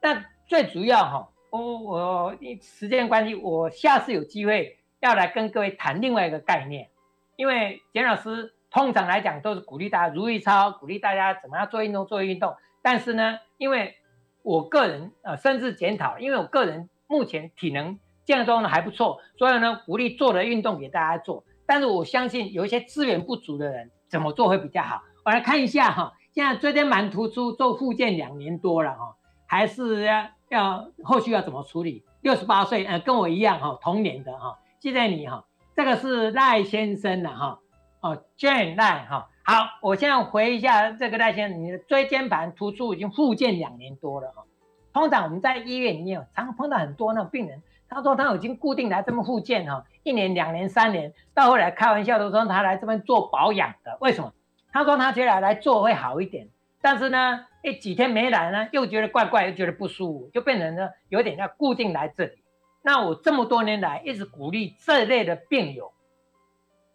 [0.00, 1.28] 那最主要哈。
[1.50, 6.90] 我我时间关系，我下次有机会要来跟各位谈另外一个概念，
[7.36, 12.54] 因为简老师通常来讲都是鼓励大家如意操，鼓励大家怎么样做运动做运动。
[12.82, 13.96] 但是呢，因为
[14.42, 21.44] 我个人呃甚至检讨，因为我个人目前体能健康状况还不错，所以呢鼓励做的运动给大家做。
[21.66, 25.02] 但是我相信有一些资源不足的人怎么做会比较好。
[25.24, 29.16] 我来看一下哈， 现在椎间盘突出做复健两年多了哈，
[29.46, 30.28] 还是要。
[30.48, 32.02] 要后续要怎么处理？
[32.22, 35.44] 六十八岁，呃，跟我一样哈，同年的哈，谢谢你哈。
[35.76, 37.58] 这个是赖先生的哈，
[38.00, 39.28] 哦，Jane 赖哈。
[39.44, 44.44] 好，我现在回一下这个赖先生，你的椎间盘突出已经复健两年多了哈。
[44.92, 54.32] 通常我们在医院里面常碰到很多那种病人，他说他已经固定来这边复健哈，一年、两年、三年，到后来开玩笑都说他来这边做保养的，为什么？
[54.72, 56.48] 他说他觉得来做会好一点，
[56.80, 57.44] 但是呢。
[57.60, 62.44] 一几天没来呢，又觉得怪怪，又觉得不舒服，就变成呢有点要固定来这里。
[62.82, 65.92] 那我这么多年来一直鼓励这类的病友，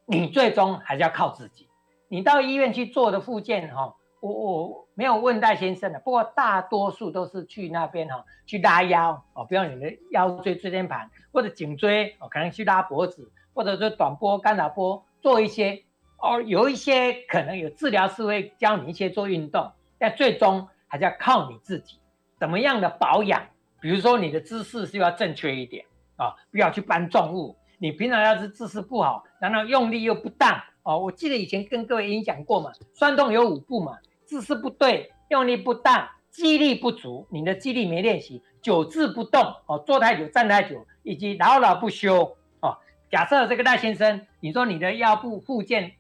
[0.05, 1.67] 你最终还是要靠自己。
[2.07, 15.83] 你到医院去做的复健哈，我我没有问戴先生的，不过大多数都是去那边哈去拉腰哦，比如你的腰椎椎间盘或者颈椎哦，可能去拉脖子，或者说短波干扰波做一些
[16.17, 19.71] 哦，有一些可能有治疗师会教你一些做运动。
[19.97, 21.97] 但最终还是要靠你自己，
[22.37, 23.41] 怎么样的保养？
[23.79, 25.85] 比如说你的姿势是要正确一点
[26.17, 27.55] 啊，不要去搬重物。
[27.77, 30.99] 你平常要是姿势不好，然后用力又不当哦。
[30.99, 42.77] 我记得以前跟各位演讲过嘛，酸痛有五步嘛：姿势不对、用力不当、肌力不足，你的肌力没练习，久治不动哦，坐太久、站太久，以及老老不休哦。
[43.11, 45.93] 假设这个赖先生，你说你的腰部附件，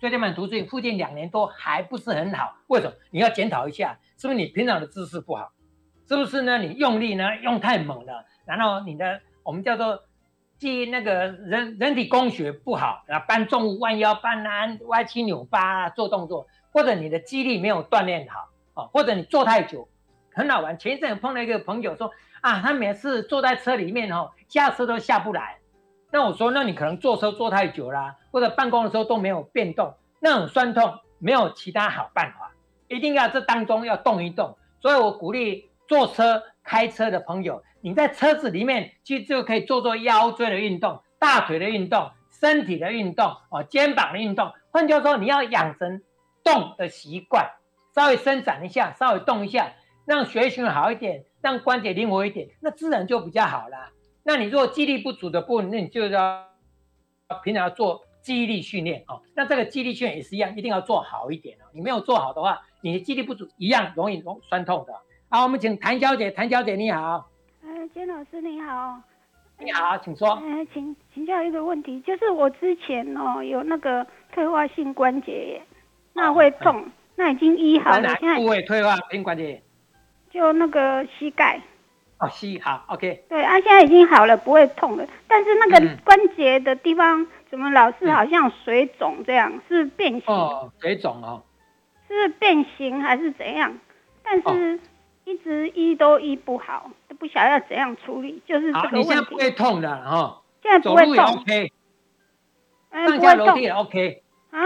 [0.00, 2.92] 椎间盘突出附件两年多还不是很好，为什么？
[3.10, 5.52] 你要检讨一下，是不是你平常的姿势不好？
[6.08, 6.58] 是不是呢？
[6.58, 10.04] 你用力呢用太猛了，然后你的我们叫做
[10.58, 18.48] 即那个人人体工学不好，然后搬重物、弯腰、搬啊、歪七扭八啊，做动作，或者你的肌力没有锻炼好。
[18.74, 19.88] 哦，或者你坐太久，
[20.34, 20.78] 很好玩。
[20.78, 22.10] 前一阵碰到一个朋友说
[22.42, 25.56] 啊，他每次坐在车里面哦，下车都下不来。
[26.12, 32.52] 那我说，那你可能坐车坐太久啦，或者办公的时候都没有变动，那种酸痛没有其他好办法，
[32.88, 34.58] 一定要这当中要动一动。
[34.82, 42.10] 所以我鼓励坐车、开车的朋友，你在车子里面其实就可以做做腰椎的运动、大腿的运动、
[42.40, 44.50] 身体的运动哦，肩膀的运动。
[44.72, 46.02] 换句话说，你要养成
[46.42, 47.48] 动的习惯。
[47.94, 49.72] 稍微伸展一下，稍微动一下，
[50.04, 53.92] 让血液循环好一点，让关节灵活一点，那自然就比较好啦。
[54.24, 56.44] 那你如果肌力不足的部分，那你就要
[57.44, 59.22] 平常要做肌力训练哦。
[59.36, 61.70] 那这个肌力训练也是一样，一定要做好一点哦。
[61.72, 64.92] 你没有做好的话，你的肌力不足一样容易容酸痛的。
[65.30, 67.30] 好，我们请谭小姐，谭小姐你好。
[67.76, 68.98] 呃，金老师你好。
[69.58, 70.30] 你好，请说。
[70.30, 75.62] 呃，请请教一个问题，就是我之前哦有那个退化性关节炎，
[76.14, 76.80] 那会痛。
[76.80, 76.84] 哦
[77.18, 79.62] 那已经医好了，现在部位退化性关节炎，
[80.30, 81.60] 就那个膝盖。
[82.18, 83.24] 哦，膝好，OK。
[83.28, 85.06] 对啊，现在已经好了，不会痛了。
[85.28, 89.52] 但是那个关节的地方，嗯、怎么老是好像水肿这样？
[89.68, 90.22] 是变形？
[90.26, 91.42] 哦，水肿哦。
[92.08, 93.78] 是变形还是怎样？
[94.22, 94.78] 但是
[95.26, 98.98] 一直医都医不好，都不晓得要怎样处理，就是这个问题。
[98.98, 100.40] 你现在不会痛的哈？
[100.62, 101.24] 现在不会痛。
[101.40, 101.72] OK。
[102.92, 104.22] 上下楼梯也 OK。
[104.52, 104.60] 啊？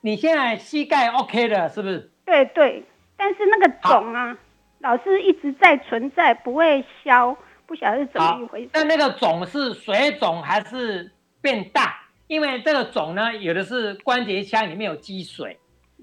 [0.00, 2.10] 你现在膝盖 OK 了，是不是？
[2.26, 2.82] 对对，
[3.16, 4.36] 但是那个肿啊，
[4.80, 8.70] 老是一直在存在，不会消，不晓得是怎么一回事。
[8.74, 12.00] 那那个肿是水肿还是变大？
[12.26, 15.60] 因为这个肿呢，有的是关节腔里面有积水，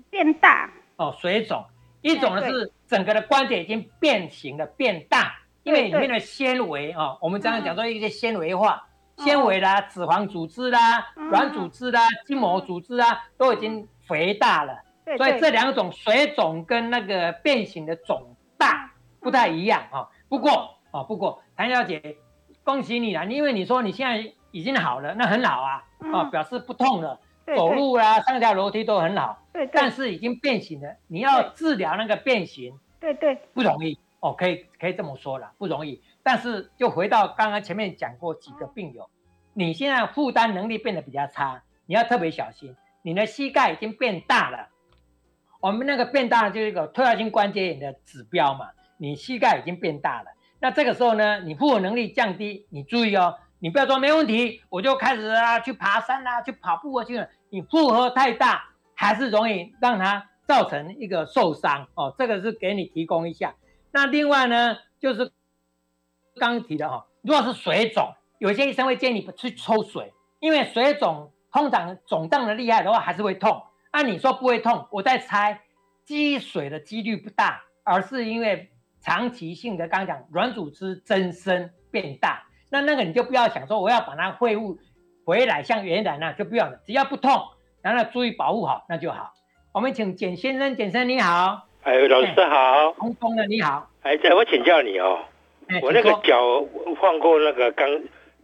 [0.10, 0.72] 变大。
[0.96, 1.66] 哦，水肿。
[2.02, 8.84] 一种呢是整个的关节已经变形了，变大，因为里面的纤维啊，我们常常讲说一些纤维化。
[9.18, 14.80] 纤维啦、脂肪组织啦、软组织啦、筋膜组织啊，都已经肥大了。
[15.18, 20.08] 所以这两种水肿跟那个变形的肿大不太一样啊。
[20.30, 22.16] 不过啊，不过谭小姐，
[22.64, 25.84] 恭喜你啦，因为你说你现在已经好了，那很好啊，
[26.14, 27.20] 啊，表示不痛了，
[27.56, 29.42] 走路啦、上下楼梯都很好。
[29.54, 36.02] 对，但是已经变形了，你要治疗那个变形，对对，不容易哦，可以可以这么说了，不容易。
[36.24, 39.10] 但是就回到刚刚前面讲过几个病友，
[39.54, 42.76] 你现在负担能力变得比较差，你要特别小心。
[43.02, 44.68] 你的膝盖已经变大了，
[45.62, 48.68] 我们那个变大了就是一个退化性关节炎的指标嘛。
[48.98, 57.30] 你膝盖已经变大了，那这个时候呢，你负荷能力降低，你注意哦，你不要说没问题，我就开始啊去爬山啊去跑步啊去了。
[57.50, 62.14] 你负荷太大，还是容易让它造成一个受伤哦。
[62.18, 63.56] 这个是给你提供一下。
[63.92, 65.32] 那另外呢，就是。
[66.40, 73.64] 刚提的哈，如果是水肿，有些医生会建议你去抽水，因为水肿通常肿胀的厉害的话还是会痛。
[73.90, 75.64] 按、啊、你说不会痛，我在猜
[76.06, 78.70] 积水的几率不大，而是因为
[79.02, 84.78] 长期性的刚刚讲软组织增生变大，那那个你就不要想说我要把它恢复
[85.28, 87.50] 回来像原来那就不要了，只要不痛，
[87.82, 89.34] 然后注意保护好那就好。
[89.74, 95.20] 我们请简先生，简先生你好，哎，老师好，空空的你好，哎，我请教你哦。
[95.82, 96.66] 我那个脚
[96.98, 97.86] 换过那个钢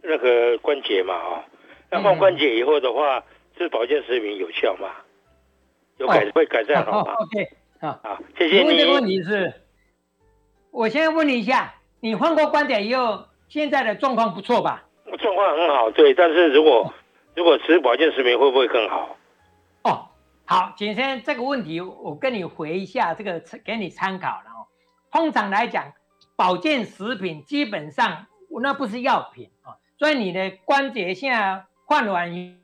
[0.02, 1.42] 那个关节嘛，哦，
[1.88, 3.24] 那换关节以后的话，
[3.56, 4.90] 是保健食品有效吗？
[5.96, 7.14] 有改会改善好吗？
[7.24, 7.48] OK，
[7.80, 8.66] 好，好，谢谢你。
[8.66, 9.54] 问这个问题是，
[10.70, 14.84] 我先问你一下，你换过关节以后，现在的状况不错吧？
[15.16, 16.14] 状况很好，对。
[16.14, 16.92] 但是如果
[17.34, 19.16] 如果吃保健食品会不会更好？
[19.82, 20.08] 哦，
[20.44, 24.66] 好，简先生这个问题我跟你回一下，这个给你参考了哦。
[25.10, 25.92] 通常来讲。
[26.36, 28.26] 保健食品基本上，
[28.60, 32.58] 那不是药品啊，所以你的关节现在换完以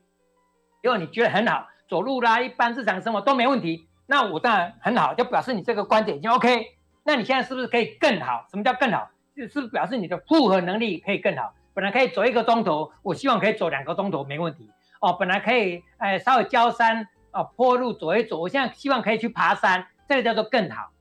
[0.83, 6.75] 后，你觉得很好，走路啦，一般日常生活都没问题，那我当然很好，就表示你这个关节已经 OK。
[7.05, 8.45] 那你现在是不是可以更好？
[8.51, 9.09] 什么叫更好？
[9.37, 11.53] 就是表示你的负荷能力可以更好？
[11.73, 14.69] 本来可以走一个钟头，我希望可以走两个钟头没问题
[14.99, 15.13] 哦。
[15.13, 20.91] 本来可以哎稍微交山啊坡路走一走，我现在希望可以去爬山，这个叫做更好。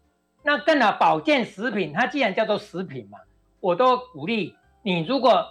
[0.42, 3.18] 那更好，保健食品，它既然叫做食品嘛，
[3.60, 5.04] 我都鼓励你。
[5.04, 5.46] 如果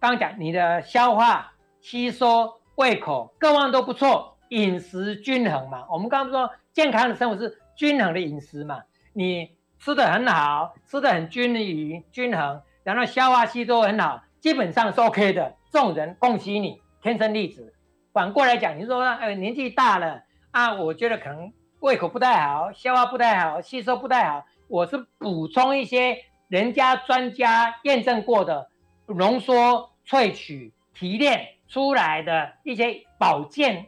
[0.00, 5.84] 刚刚讲你的消化、吸收、胃口各方都不错，饮食均衡嘛。
[5.90, 8.82] 我们刚刚说健康的生活是均衡的饮食嘛。
[9.12, 15.54] 你吃得很好，吃得很均匀均衡，然后消化吸收很好，基本上是 OK 的。
[15.70, 17.74] 这种人恭喜你，天生丽质。
[18.12, 28.70] 反过来讲，你说呃年纪大了啊，我觉得可能胃口不太好，消化不太好，吸收不太好，我是补充一些人家专家验证过的
[29.06, 33.86] 浓缩萃取提炼出来的一些保健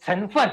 [0.00, 0.50] 成分，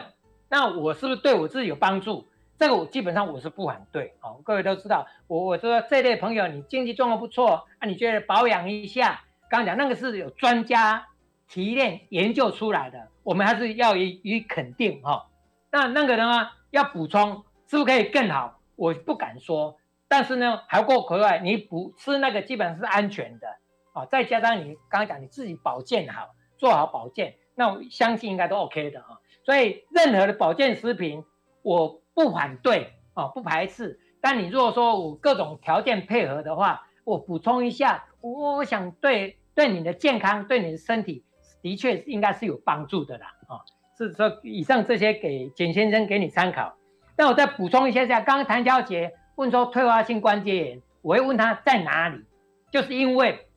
[0.49, 2.27] 那我是不是对我自己有帮助？
[2.57, 4.39] 这个我基本上我是不反对哦。
[4.43, 9.21] 各位都知道，我我说这类朋友，你经济状况不错，啊，你觉得保养一下？
[9.49, 11.07] 刚刚讲那个是有专家
[11.47, 15.25] 提炼研究出来的，我们还是要予以肯定哈、哦。
[15.71, 18.59] 那那个的话要补充，是不是可以更好？
[18.75, 19.77] 我不敢说，
[20.07, 23.47] 但是呢，还过可外，你补吃那个基本上是安全的
[23.93, 31.23] 啊、再加上你刚刚讲你自己保健好，做好保健，那我相信应该都 OK 的啊、所以任何的保健食品，
[31.61, 33.99] 我不反对啊、不排斥。
[34.19, 41.23] 但你如果说我各种条件配合的话，我补充一下，我我想对对你的健康，对你的身体，
[41.61, 43.61] 的确应该是有帮助的啦啊、哦。
[43.97, 46.75] 是说以上这些给简先生给你参考。
[47.17, 52.25] 那我再补充一下下，刚刚谭小姐问说退化性关节炎，我会问她在哪里，
[52.71, 53.47] 就是因为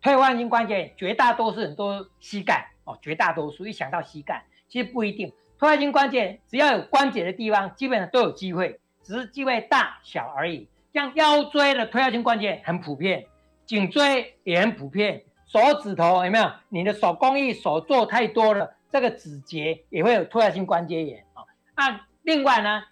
[0.00, 4.46] 退化性关节炎绝大多数人都膝盖哦，绝大多数一想到膝盖。
[4.68, 10.68] 其实不一定，退化性关节只要有关节的地方，基本上都有机会，只是机会大小而已。
[10.94, 13.26] 像腰椎的退化性关节很普遍，
[13.68, 16.50] 颈椎也很普遍，手指头有没有？
[16.70, 21.44] 你的手工艺手做太多了，这个指节也会有退化性关节炎啊。
[21.76, 22.82] 那另外呢，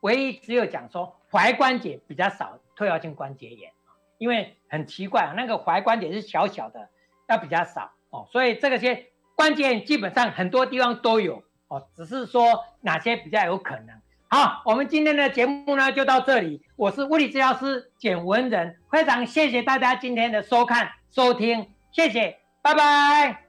[0.00, 3.70] 唯一只有讲说踝关节比较少退化性关节炎，
[4.18, 6.88] 因为很奇怪，那个踝关节是小小的，
[7.28, 9.06] 要比较少哦，所以这个些。
[9.36, 14.00] 关键基本上很多地方都有哦，只是说哪些比较有可能。
[14.28, 16.63] 好，我们今天的节目呢就到这里。
[16.76, 23.42] 我是物理治疗师简文仁，非常谢谢大家今天的收看收听，谢谢，拜拜。